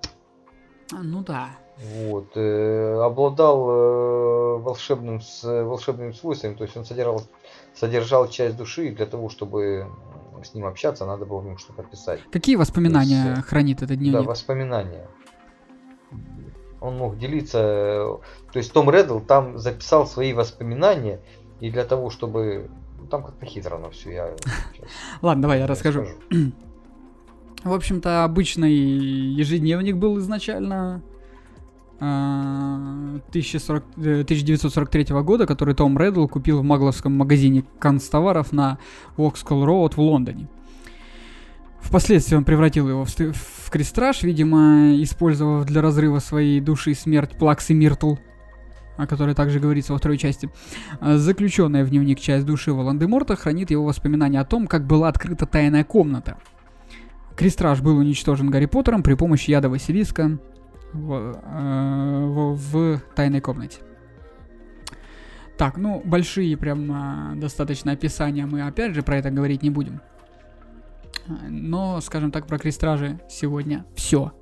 [0.92, 1.50] Ну да.
[1.78, 2.32] Вот.
[2.34, 7.22] Э, обладал э, волшебным, с, волшебным свойством, то есть он содержал,
[7.74, 9.86] содержал часть души для того, чтобы
[10.44, 12.20] с ним общаться, надо было ему что-то писать.
[12.32, 14.20] Какие воспоминания есть, хранит этот дневник?
[14.20, 15.06] Да, воспоминания.
[16.80, 18.18] Он мог делиться...
[18.52, 21.20] То есть Том Реддл там записал свои воспоминания,
[21.60, 22.70] и для того, чтобы...
[22.98, 24.36] Ну, там как-то хитро на все, я...
[25.22, 26.06] Ладно, давай я расскажу.
[27.64, 31.02] В общем-то, обычный ежедневник был изначально
[31.98, 38.78] 1940, а, 1943 э, года, который Том Реддл купил в магловском магазине канцтоваров на
[39.18, 40.48] Вокскол Роуд в Лондоне.
[41.82, 47.74] Впоследствии он превратил его в, в крестраж, видимо, использовав для разрыва своей души смерть Плаксы
[47.74, 48.14] Миртл,
[48.96, 50.48] о которой также говорится во второй части.
[51.00, 55.44] А, заключенная в дневник часть души Волан-де-Морта хранит его воспоминания о том, как была открыта
[55.44, 56.38] тайная комната.
[57.40, 60.38] Крестраж был уничтожен Гарри Поттером при помощи яда Василиска,
[60.92, 63.78] в, э, в, в тайной комнате.
[65.56, 70.02] Так, ну, большие прям э, достаточно описания мы опять же про это говорить не будем.
[71.48, 74.32] Но, скажем так, про крестражи сегодня все.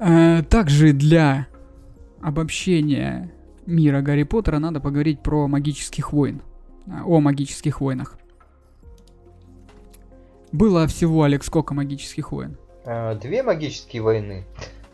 [0.00, 1.46] Э, также для
[2.20, 3.32] обобщения
[3.66, 6.42] мира Гарри Поттера надо поговорить про магических войн.
[7.04, 8.18] О магических войнах.
[10.52, 12.56] Было всего, Алекс, сколько магических войн?
[12.84, 14.46] Э, две магические войны.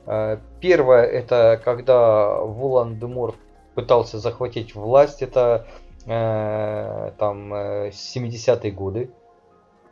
[0.07, 3.36] Э, первое, это когда Волан-де-Морт
[3.74, 5.66] пытался захватить власть, это
[6.07, 9.11] э, там э, 70-е годы.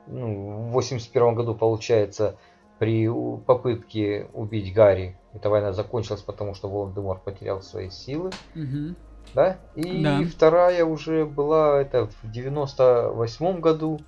[0.07, 2.37] Ну, в 81 году, получается,
[2.79, 3.09] при
[3.47, 8.31] попытке убить Гарри, эта война закончилась, потому что Волан-де-Морт потерял свои силы.
[8.57, 8.95] Угу.
[9.35, 9.59] Да?
[9.77, 10.23] И да.
[10.25, 14.01] вторая уже была это в 98 году,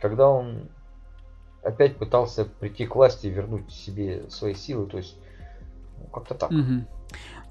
[0.00, 0.70] когда он
[1.64, 4.86] опять пытался прийти к власти и вернуть себе свои силы.
[4.86, 5.16] То есть
[6.12, 6.50] как-то так.
[6.50, 6.84] Угу.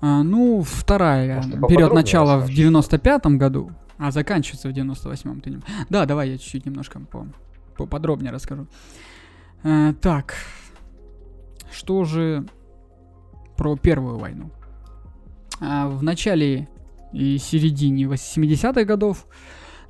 [0.02, 5.42] А, ну, вторая берет начало в 95-м году, а заканчивается в 98-м.
[5.42, 5.62] Ты не...
[5.90, 7.28] Да, давай я чуть-чуть немножко по
[7.78, 8.68] поподробнее расскажу.
[9.64, 10.36] А, так,
[11.72, 12.46] что же
[13.58, 14.52] про Первую войну?
[15.62, 16.68] А, в начале
[17.14, 19.26] и середине 70-х годов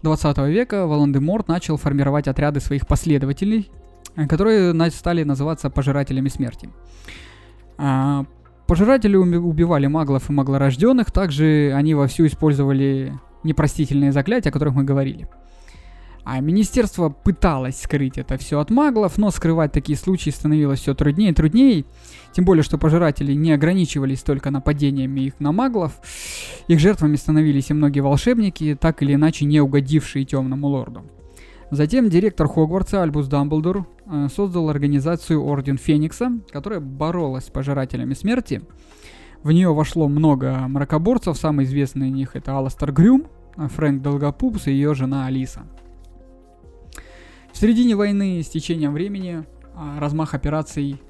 [0.03, 3.71] 20 века Волан-де-Морт начал формировать отряды своих последователей,
[4.15, 6.69] которые стали называться пожирателями смерти.
[7.77, 8.25] А,
[8.67, 15.27] Пожиратели убивали маглов и маглорожденных, также они вовсю использовали непростительные заклятия, о которых мы говорили.
[16.23, 21.31] А министерство пыталось скрыть это все от маглов, но скрывать такие случаи становилось все труднее
[21.31, 21.83] и труднее.
[22.31, 25.99] Тем более, что пожиратели не ограничивались только нападениями их на маглов.
[26.69, 31.03] Их жертвами становились и многие волшебники, так или иначе не угодившие темному лорду.
[31.71, 33.83] Затем директор Хогвартса Альбус Дамблдор э,
[34.29, 38.61] создал организацию Орден Феникса, которая боролась с пожирателями смерти.
[39.43, 44.71] В нее вошло много мракоборцев, самый известный из них это Аластер Грюм, Фрэнк Долгопупс и
[44.71, 45.63] ее жена Алиса.
[47.51, 49.45] В середине войны с течением времени
[49.75, 51.01] а, размах операций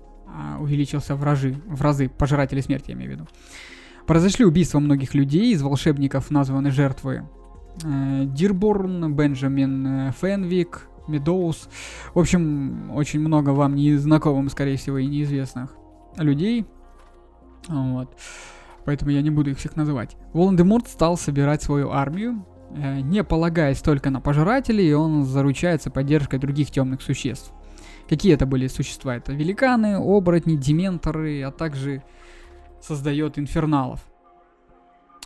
[0.60, 3.28] увеличился в, разы, в разы, пожиратели смерти я имею в виду.
[4.08, 7.24] Произошли убийства многих людей, из волшебников названы жертвы
[7.82, 11.70] Э, Дирборн, Бенджамин э, Фенвик, Медоуз.
[12.14, 15.76] В общем, очень много вам незнакомым, скорее всего, и неизвестных
[16.18, 16.66] людей.
[17.68, 18.16] Вот.
[18.86, 20.18] Поэтому я не буду их всех называть.
[20.34, 26.39] Волан-де-Морт стал собирать свою армию, э, не полагаясь только на пожирателей, и он заручается поддержкой
[26.39, 27.54] других темных существ.
[28.10, 29.16] Какие это были существа?
[29.16, 32.04] Это великаны, оборотни, дементоры, а также
[32.82, 34.06] создает инферналов.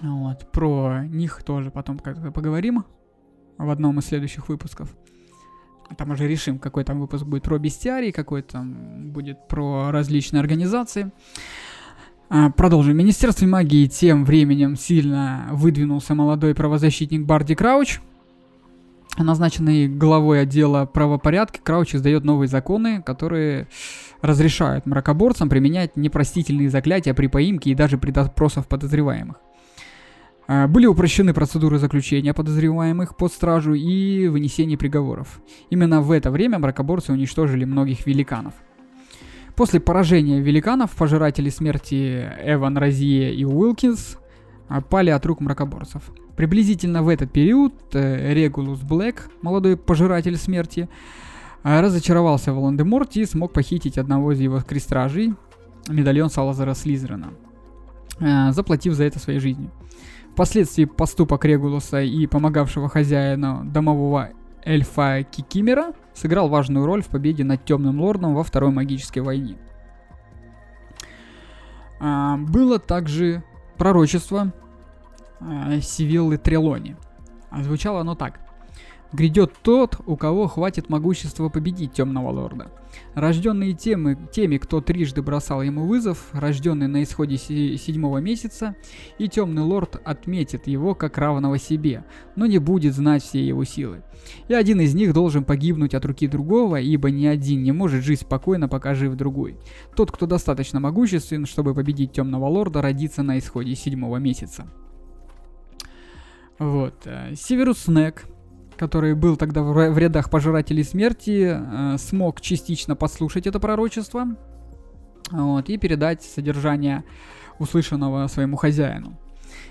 [0.02, 2.86] Вот, про них тоже потом как-то поговорим
[3.58, 4.96] в одном из следующих выпусков.
[5.96, 11.12] Там уже решим, какой там выпуск будет про бестиарий, какой там будет про различные организации.
[12.30, 12.98] А, продолжим.
[12.98, 18.02] Министерство магии тем временем сильно выдвинулся молодой правозащитник Барди Крауч.
[19.18, 23.68] Назначенный главой отдела правопорядка, Крауч издает новые законы, которые
[24.22, 29.38] разрешают мракоборцам применять непростительные заклятия при поимке и даже при допросах подозреваемых.
[30.48, 35.42] А, были упрощены процедуры заключения подозреваемых под стражу и вынесения приговоров.
[35.70, 38.54] Именно в это время мракоборцы уничтожили многих великанов.
[39.56, 44.18] После поражения великанов пожиратели смерти Эван Розье и Уилкинс
[44.70, 46.04] а, пали от рук мракоборцев.
[46.38, 50.88] Приблизительно в этот период э, Регулус Блэк, молодой пожиратель смерти,
[51.64, 55.34] а, разочаровался в Волан-де-Морте и смог похитить одного из его крестражей,
[55.90, 57.34] медальон Салазара Слизерина,
[58.52, 59.72] заплатив за это своей жизнью.
[60.38, 64.30] Впоследствии поступок Регулуса и помогавшего хозяину домового
[64.64, 69.58] эльфа Кикимера сыграл важную роль в победе над Темным Лордом во Второй магической войне.
[72.00, 73.44] А, было также
[73.78, 74.54] пророчество
[75.40, 76.98] а, Сивиллы Трелони.
[77.50, 78.40] А звучало оно так.
[79.14, 82.72] Грядет тот, у кого хватит могущества победить темного лорда.
[83.14, 88.76] Рожденные темы, теми, кто трижды бросал ему вызов, рожденный на исходе седьмого месяца,
[89.18, 92.04] и темный лорд отметит его как равного себе,
[92.36, 94.04] но не будет знать все его силы.
[94.50, 98.22] И один из них должен погибнуть от руки другого, ибо ни один не может жить
[98.22, 99.58] спокойно, пока жив другой.
[99.96, 104.68] Тот, кто достаточно могуществен, чтобы победить темного лорда, родится на исходе седьмого месяца.
[106.60, 106.96] Вот.
[107.06, 108.26] Э, Северус Снег,
[108.78, 114.28] который был тогда в рядах пожирателей смерти, э, смог частично послушать это пророчество
[115.32, 117.04] вот, и передать содержание
[117.60, 119.18] услышанного своему хозяину.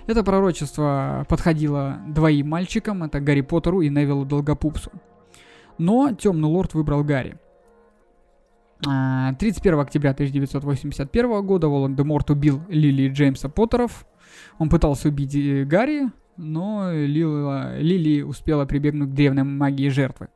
[0.07, 4.91] Это пророчество подходило двоим мальчикам, это Гарри Поттеру и Невилу Долгопупсу.
[5.79, 7.39] Но Темный Лорд выбрал Гарри.
[8.81, 14.07] 31 а, октября 1981 года Волан-де-Морт убил Лили Джеймса Поттеров.
[14.59, 20.29] Он пытался убить э, Гарри, но Лила, Лили успела прибегнуть к древней магии жертвы.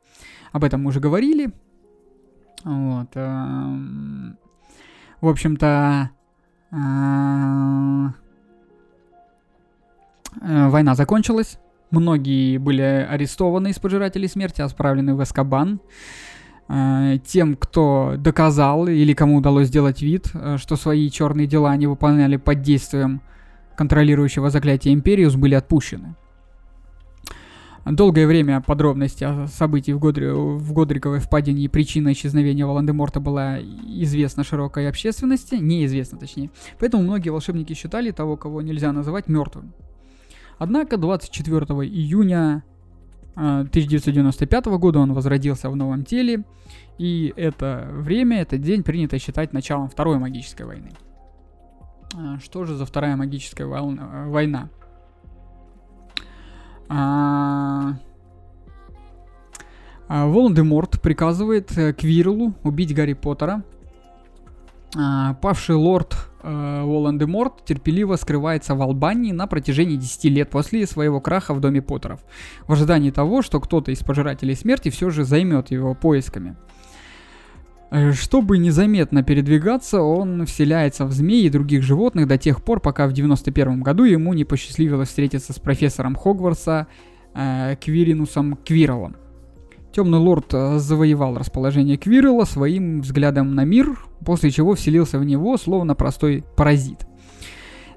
[0.51, 1.51] Об этом мы уже говорили.
[2.63, 3.09] Вот.
[3.15, 4.37] Эм,
[5.21, 6.11] в общем-то,
[6.71, 6.75] э,
[10.41, 11.57] э, война закончилась.
[11.91, 15.81] Многие были арестованы из пожирателей смерти, отправлены в Эскобан.
[16.67, 20.27] Э, тем, кто доказал или кому удалось сделать вид,
[20.57, 23.21] что свои черные дела они выполняли под действием
[23.75, 26.15] контролирующего заклятие Империус, были отпущены.
[27.85, 30.27] Долгое время подробности о событий в, Годри...
[30.29, 36.51] в Годриковой впадине и причина исчезновения Волан-де-Морта была известна широкой общественности, неизвестна точнее.
[36.79, 39.73] Поэтому многие волшебники считали того, кого нельзя называть мертвым.
[40.59, 41.57] Однако 24
[41.87, 42.63] июня
[43.35, 46.43] 1995 э, года он возродился в новом теле,
[46.99, 50.91] и это время, этот день принято считать началом Второй магической войны.
[52.15, 54.69] А, что же за вторая магическая волна, война?
[56.89, 57.93] А...
[60.07, 63.63] а Волан-де-Морт приказывает э, Квирлу убить Гарри Поттера.
[64.97, 71.21] А, павший лорд э, Волан-де-Морт терпеливо скрывается в Албании на протяжении 10 лет после своего
[71.21, 72.19] краха в доме Поттеров,
[72.67, 76.57] в ожидании того, что кто-то из пожирателей смерти все же займет его поисками.
[77.91, 83.05] Э, чтобы незаметно передвигаться, он вселяется в змей и других животных до тех пор, пока
[83.05, 86.87] в 91 году ему не посчастливилось встретиться с профессором Хогвартса
[87.35, 89.17] э, Квиринусом Квирелом.
[89.91, 95.57] Темный лорд э, завоевал расположение Квиррелла своим взглядом на мир, после чего вселился в него
[95.57, 97.05] словно простой паразит.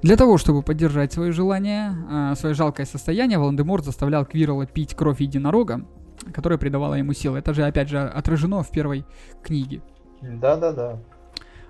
[0.03, 5.21] Для того, чтобы поддержать свое желание, э, свое жалкое состояние, Волан-де-Морт заставлял Квиррелла пить кровь
[5.21, 5.87] единорога,
[6.33, 7.39] которая придавала ему силы.
[7.39, 9.05] Это же, опять же, отражено в первой
[9.43, 9.83] книге.
[10.23, 10.99] Да-да-да.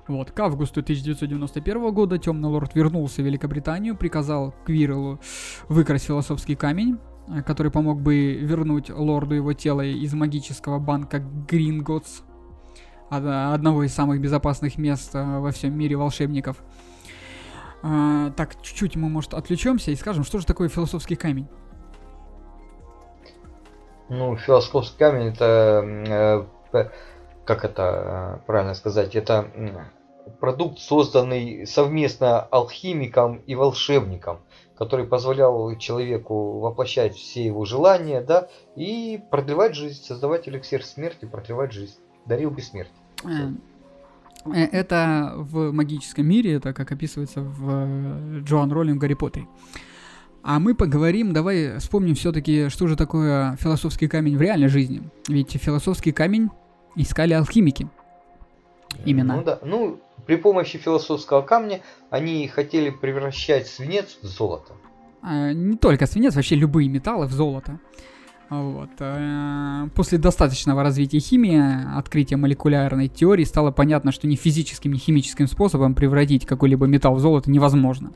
[0.06, 5.18] Вот, к августу 1991 года Темный Лорд вернулся в Великобританию, приказал Квирелу
[5.68, 6.98] выкрасть философский камень,
[7.28, 12.22] э, который помог бы вернуть лорду его тело из магического банка Гринготс,
[13.08, 16.62] одного из самых безопасных мест э, во всем мире волшебников.
[17.82, 21.48] А, так, чуть-чуть мы, может, отвлечемся и скажем, что же такое философский камень.
[24.08, 26.88] Ну, философский камень это, э,
[27.44, 29.48] как это э, правильно сказать, это
[30.40, 34.40] продукт, созданный совместно алхимиком и волшебником,
[34.76, 41.72] который позволял человеку воплощать все его желания, да, и продлевать жизнь, создавать эликсир смерти, продлевать
[41.72, 41.96] жизнь,
[42.26, 42.94] дарил бессмертие.
[44.46, 49.46] Э, это в магическом мире, это как описывается в Джоан Роллинг Гарри Поттере.
[50.46, 55.02] А мы поговорим, давай вспомним все-таки, что же такое философский камень в реальной жизни.
[55.26, 56.50] Ведь философский камень
[56.96, 57.88] искали алхимики.
[59.06, 59.36] Именно.
[59.36, 64.74] Ну да, ну при помощи философского камня они хотели превращать свинец в золото.
[65.22, 67.80] А, не только свинец, вообще любые металлы в золото.
[68.50, 68.90] Вот.
[69.00, 75.46] Э, после достаточного развития химии, открытия молекулярной теории, стало понятно, что ни физическим, ни химическим
[75.46, 78.12] способом превратить какой-либо металл в золото невозможно.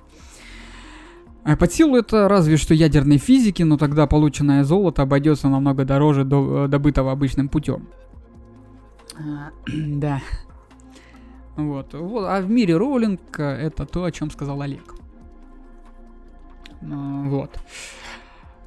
[1.45, 6.25] А под силу это разве что ядерной физики, но тогда полученное золото обойдется намного дороже
[6.25, 7.89] до, э, добытого обычным путем.
[9.17, 10.21] А, да.
[11.57, 11.95] Вот.
[11.95, 12.27] вот.
[12.29, 14.95] А в мире Роулинг э, это то, о чем сказал Олег.
[16.81, 17.59] Ну, вот.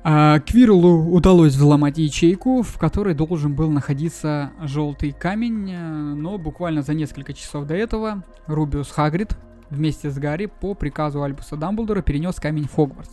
[0.03, 6.81] А Квирлу удалось взломать ячейку, в которой должен был находиться желтый камень, э, но буквально
[6.81, 9.37] за несколько часов до этого Рубиус Хагрид,
[9.71, 13.11] вместе с Гарри по приказу Альбуса Дамблдора перенес камень в Хогвартс.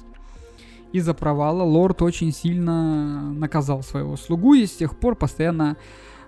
[0.93, 5.77] Из-за провала лорд очень сильно наказал своего слугу и с тех пор постоянно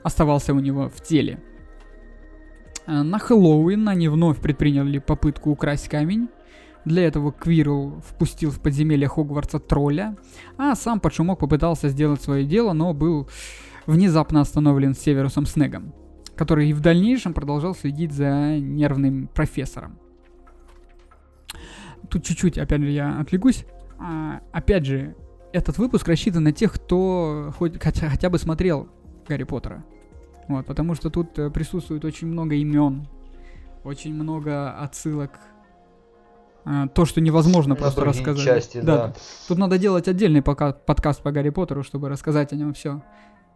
[0.03, 1.43] оставался у него в теле.
[2.87, 6.29] Э, на Хэллоуин они вновь предприняли попытку украсть камень,
[6.87, 10.17] Для этого Квирл впустил в подземелье Хогвартса тролля,
[10.57, 13.29] а сам под шумок попытался сделать свое дело, но был
[13.87, 15.93] внезапно остановлен Северусом Снегом,
[16.37, 20.00] который и в дальнейшем продолжал следить за нервным профессором.
[22.11, 23.65] Тут чуть-чуть, опять же, я отвлекусь.
[23.99, 25.15] А, опять же,
[25.53, 28.89] этот выпуск рассчитан на тех, кто хоть, хотя, хотя бы смотрел
[29.29, 29.85] Гарри Поттера.
[30.49, 33.07] Вот, потому что тут э, присутствует очень много имен,
[33.85, 35.39] очень много отсылок.
[36.65, 38.45] А, то, что невозможно На просто другие рассказать.
[38.45, 39.15] части, да.
[39.49, 43.03] Тут надо делать отдельный пока подкаст по Гарри Поттеру, чтобы рассказать о нем все.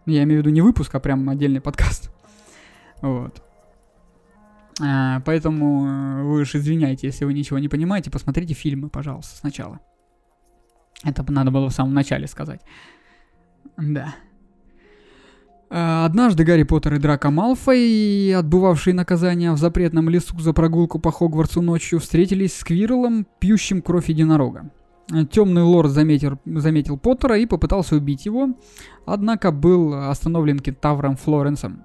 [0.06, 2.10] Я имею в виду не выпуск, а прям отдельный подкаст.
[3.00, 3.42] Вот.
[4.80, 9.80] А, поэтому э, вы уж извиняйте, если вы ничего не понимаете, посмотрите фильмы, пожалуйста, сначала.
[11.04, 12.60] Это надо было в самом начале сказать.
[13.76, 14.14] Да.
[15.70, 21.12] А, Однажды Гарри Поттер и Драко Малфой, отбывавшие наказание в запретном лесу за прогулку по
[21.12, 24.70] Хогвартсу ночью, встретились с Квирлом, пьющим кровь единорога.
[25.30, 28.56] Темный лорд заметил, заметил Поттера и попытался убить его,
[29.04, 31.84] однако был остановлен кентавром Флоренсом.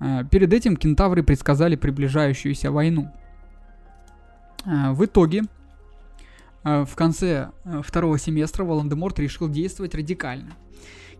[0.00, 3.12] А, Перед этим кентавры предсказали приближающуюся войну.
[4.64, 5.42] А, В итоге,
[6.62, 7.50] а, в конце
[7.82, 10.52] второго семестра Волан-де-Морт решил действовать радикально.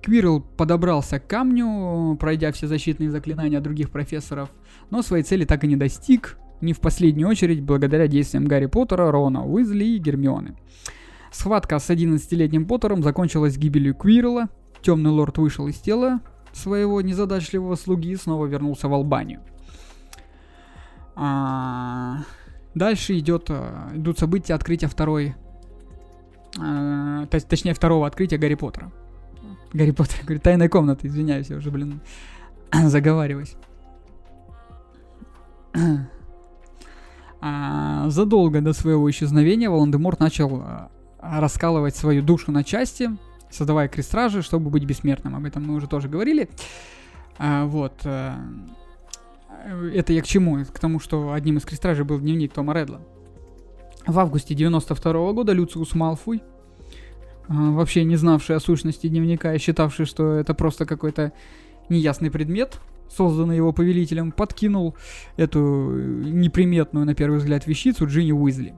[0.02, 4.48] Квирл подобрался к камню, пройдя все защитные заклинания других профессоров,
[4.90, 9.10] но своей цели так и не достиг, не в последнюю очередь благодаря действиям Гарри Поттера,
[9.10, 10.56] Рона Уизли и Гермионы.
[11.32, 14.48] Схватка с 11-летним Поттером закончилась гибелью Квирла,
[14.82, 16.20] темный лорд вышел из тела
[16.52, 19.40] своего незадачливого слуги снова вернулся в Албанию.
[21.14, 22.18] А,
[22.78, 25.34] Дальше идет, а, идут события открытия второй,
[26.56, 28.92] а, точнее второго открытия Гарри Поттера.
[29.72, 32.00] Гарри Поттер, говорю, тайная комната, извиняюсь, я уже, блин,
[32.72, 33.56] заговариваюсь.
[37.40, 43.10] А, задолго до своего исчезновения Волан-де-Морт начал а, раскалывать свою душу на части,
[43.50, 45.34] создавая крестражи, чтобы быть бессмертным.
[45.36, 46.48] Об этом мы уже тоже говорили.
[47.38, 47.94] А, вот.
[48.04, 48.38] а,
[49.92, 50.64] это я к чему?
[50.64, 53.00] К тому, что одним из крестражей был дневник Тома Редла.
[54.06, 56.42] В августе 92 года Люциус Малфуй,
[57.48, 61.32] а, вообще не знавший о сущности дневника и считавший, что это просто какой-то
[61.88, 64.94] неясный предмет, созданный его повелителем, подкинул
[65.36, 68.74] эту неприметную на первый взгляд вещицу Джинни Уизли.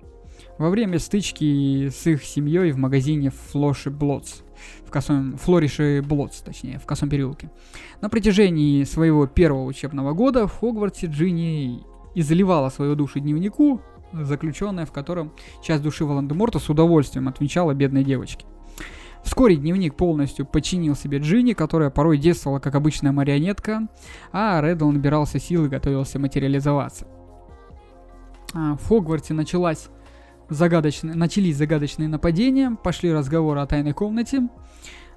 [0.59, 4.43] Во время стычки с их семьей в магазине Флоши Блотс,
[4.87, 7.51] в косом, Флориши Блотс, точнее, в косом переулке.
[8.01, 11.82] На протяжении своего первого учебного года в Хогвартсе Джинни
[12.15, 13.81] изливала свою душу дневнику,
[14.12, 15.32] заключенная в котором
[15.62, 18.47] часть души Волан-де-Морта с удовольствием отвечала бедной девочке.
[19.23, 23.89] Вскоре дневник полностью подчинил себе Джинни, которая порой действовала как обычная марионетка,
[24.32, 27.07] а Реддл набирался сил и готовился материализоваться.
[28.55, 29.89] А, В Хогвартсе началась
[30.51, 34.49] загадочные, начались загадочные нападения, пошли разговоры о тайной комнате.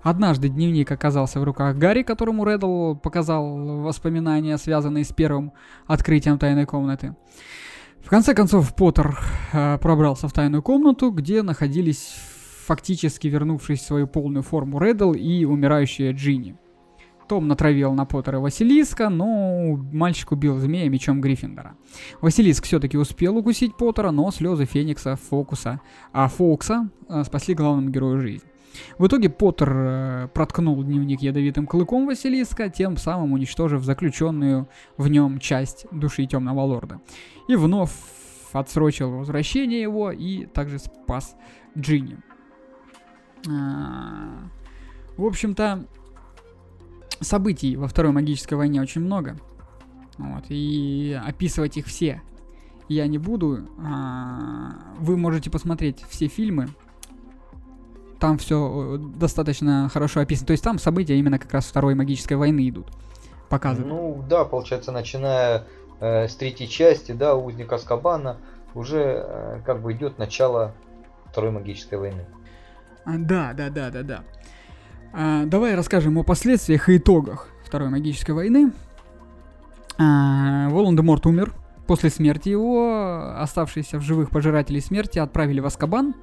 [0.01, 5.53] Однажды дневник оказался в руках Гарри, которому Реддл показал воспоминания, связанные с первым
[5.87, 7.15] открытием тайной комнаты.
[8.03, 9.17] В конце концов, Поттер
[9.53, 12.13] э, пробрался в тайную комнату, где находились
[12.65, 16.57] фактически вернувшись в свою полную форму Реддл и умирающая Джинни.
[17.33, 21.75] Том натравил на Поттера Василиска, но мальчик убил змея мечом Гриффиндора.
[22.21, 25.81] Василиск все-таки успел укусить Поттера, но слезы Феникса, Фокуса,
[26.11, 28.45] а Фокса э, спасли главному герою жизнь.
[28.99, 35.39] В итоге Поттер э, проткнул дневник ядовитым клыком Василиска, тем самым уничтожив заключенную в нем
[35.39, 37.01] часть души Темного Лорда.
[37.47, 37.95] И вновь
[38.51, 41.35] отсрочил возвращение его и также спас
[41.75, 42.19] Джинни.
[43.49, 44.51] А,
[45.17, 45.87] В общем-то,
[47.23, 49.37] событий во Второй магической войне очень много.
[50.17, 52.21] Вот, и описывать их все
[52.87, 53.67] я не буду.
[53.83, 56.67] А, Вы можете посмотреть все фильмы.
[58.19, 60.47] Там все достаточно хорошо описано.
[60.47, 62.87] То есть там события именно как раз Второй магической войны идут.
[63.49, 63.89] Показывают.
[63.89, 65.65] Ну да, получается, начиная
[65.99, 68.37] э, с третьей части, да, Узник Аскабана,
[68.73, 70.73] уже э, как бы идет начало
[71.31, 72.25] Второй магической войны.
[73.05, 74.23] А, Да, да, да, да, да.
[75.13, 78.71] А, давай расскажем о последствиях и итогах Второй магической войны.
[79.97, 81.53] А, Волан-де-Морт умер.
[81.87, 86.15] После смерти его оставшиеся в живых пожиратели смерти отправили в Аскабан.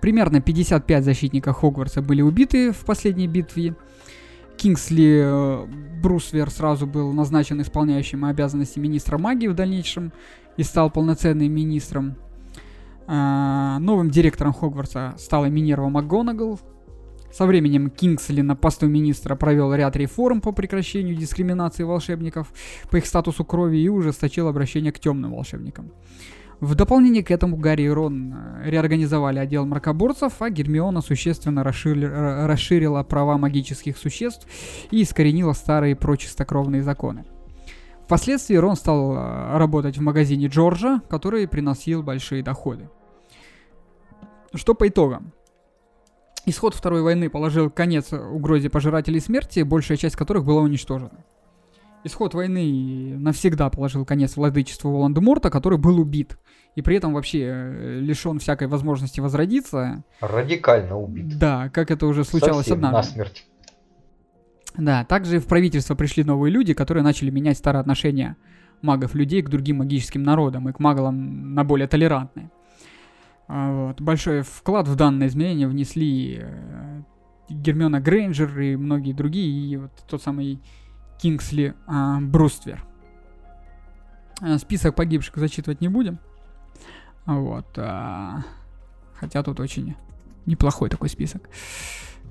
[0.00, 3.74] Примерно 55 защитников Хогвартса были убиты в последней битве.
[4.56, 5.66] Кингсли э,
[6.02, 10.12] Брусвер сразу был назначен исполняющим обязанности министра магии в дальнейшем
[10.56, 12.16] и стал полноценным министром.
[13.06, 16.60] А, новым директором Хогвартса стала Минерва МакГонагал.
[17.34, 22.52] Со временем Кингсли на посту министра провел ряд реформ по прекращению дискриминации волшебников
[22.92, 25.90] по их статусу крови и ужесточил обращение к темным волшебникам.
[26.60, 32.06] В дополнение к этому Гарри и Рон э, реорганизовали отдел мракоборцев, а Гермиона существенно расширили,
[32.06, 34.46] расширила права магических существ
[34.92, 37.24] и искоренила старые прочистокровные законы.
[38.04, 42.88] Впоследствии Рон стал э, работать в магазине Джорджа, который приносил большие доходы.
[44.54, 45.33] Что по итогам?
[46.46, 51.24] Исход Второй войны положил конец угрозе пожирателей смерти, большая часть которых была уничтожена.
[52.06, 56.38] Исход войны навсегда положил конец владычеству Волан-де-Морта, который был убит.
[56.74, 60.04] И при этом вообще э, лишен всякой возможности возродиться.
[60.20, 61.38] Радикально убит.
[61.38, 63.10] Да, как это уже случалось Совсем однажды.
[63.12, 63.46] насмерть.
[64.76, 68.36] Да, также в правительство пришли новые люди, которые начали менять старое отношение
[68.82, 72.50] магов-людей к другим магическим народам и к маглам на более толерантные.
[73.48, 74.00] А, Вот.
[74.00, 77.02] Большой вклад в данное изменение внесли э,
[77.48, 80.60] Гермиона Грейнджер и многие другие, и вот тот самый
[81.20, 82.84] Кингсли а, Бруствер.
[84.40, 86.18] А, Список погибших зачитывать не будем.
[87.26, 87.66] Вот.
[87.78, 88.42] а,
[89.14, 89.94] Хотя тут очень
[90.46, 91.48] неплохой такой список.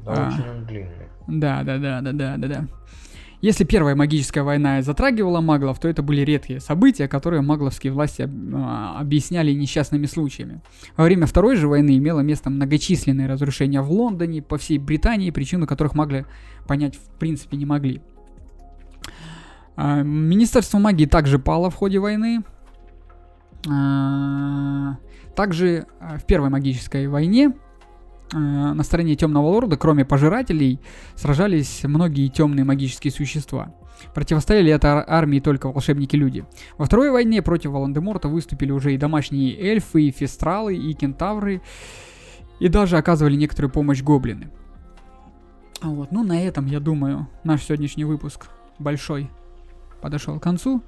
[0.06, 0.28] Да, А.
[0.30, 1.08] очень длинный.
[1.28, 2.68] Да, да, да, да, да, да, да.
[3.44, 8.22] Если первая магическая война затрагивала маглов, то это были редкие события, которые магловские власти
[8.54, 10.62] а, объясняли несчастными случаями.
[10.96, 15.68] Во время Второй же войны имело место многочисленные разрушения в Лондоне, по всей Британии, причину
[15.68, 16.24] которых могли
[16.70, 18.02] понять в принципе не могли.
[19.76, 22.46] А, Министерство магии также пало в ходе войны.
[23.70, 24.96] А,
[25.36, 27.52] Также в Первой магической войне
[28.40, 30.80] на стороне Темного Лорда, кроме пожирателей,
[31.16, 33.74] сражались многие темные магические существа.
[34.14, 36.46] Противостояли этой ар- армии только волшебники-люди.
[36.78, 41.62] Во Второй войне против Волан-де-Морта выступили уже и домашние эльфы, и фестралы, и кентавры,
[42.60, 44.50] и даже оказывали некоторую помощь гоблины.
[45.82, 48.48] А Вот, ну на этом, я думаю, наш сегодняшний выпуск
[48.80, 49.30] большой
[50.02, 50.82] подошел к концу.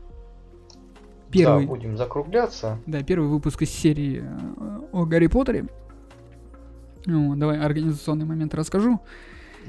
[1.32, 2.80] Первый, Да, будем закругляться.
[2.86, 5.66] да, первый выпуск из серии э, о Гарри Поттере.
[7.06, 9.00] Ну, давай организационный момент расскажу.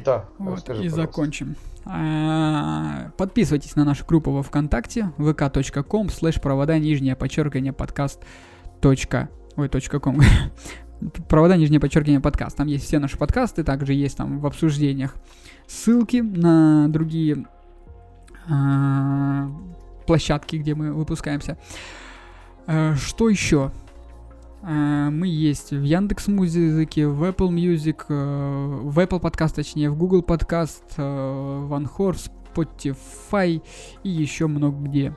[0.04, 1.00] Да, Вот, расскажи, и пожалуйста.
[1.12, 1.56] закончим.
[1.86, 8.22] А, Подписывайтесь на нашу группу во Вконтакте vk.com слэш провода нижнее подчеркивание подкаст.
[8.80, 10.20] точка- Ой, точка ком.
[11.28, 12.56] Провода нижнее подчеркивание подкаст.
[12.56, 15.14] Там есть все наши подкасты, также есть там в обсуждениях
[15.66, 17.46] ссылки на другие
[18.48, 19.48] а,
[20.06, 21.58] площадки, где мы выпускаемся.
[22.66, 23.70] Э, Что еще?
[24.62, 29.96] Э, Мы есть в Яндекс Музыке, в Apple Music, э, в Apple подкаст, точнее, в
[29.96, 32.16] Google подкаст, э, в Anchor,
[32.54, 33.62] Spotify
[34.02, 35.14] и еще много где.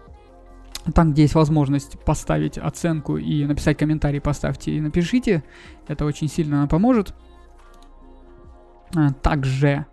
[0.94, 5.44] Там, где есть возможность поставить оценку и написать комментарий, поставьте и напишите.
[5.88, 7.14] Это очень сильно нам поможет.
[8.96, 9.86] А, Также,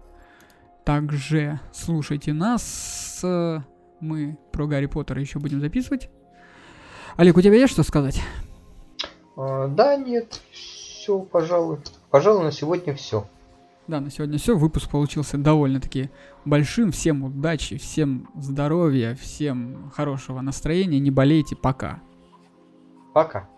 [0.85, 3.21] также слушайте нас.
[4.01, 6.09] Мы про Гарри Поттера еще будем записывать.
[7.17, 8.23] Олег, у тебя есть что сказать?
[9.37, 11.79] А, да, нет, все, пожалуй.
[12.11, 13.27] Пожалуй, на сегодня все.
[13.87, 14.57] Да, на сегодня все.
[14.57, 16.11] Выпуск получился довольно-таки
[16.45, 16.91] большим.
[16.91, 20.99] Всем удачи, всем здоровья, всем хорошего настроения.
[20.99, 21.55] Не болейте.
[21.55, 22.01] Пока.
[23.13, 23.49] Пока.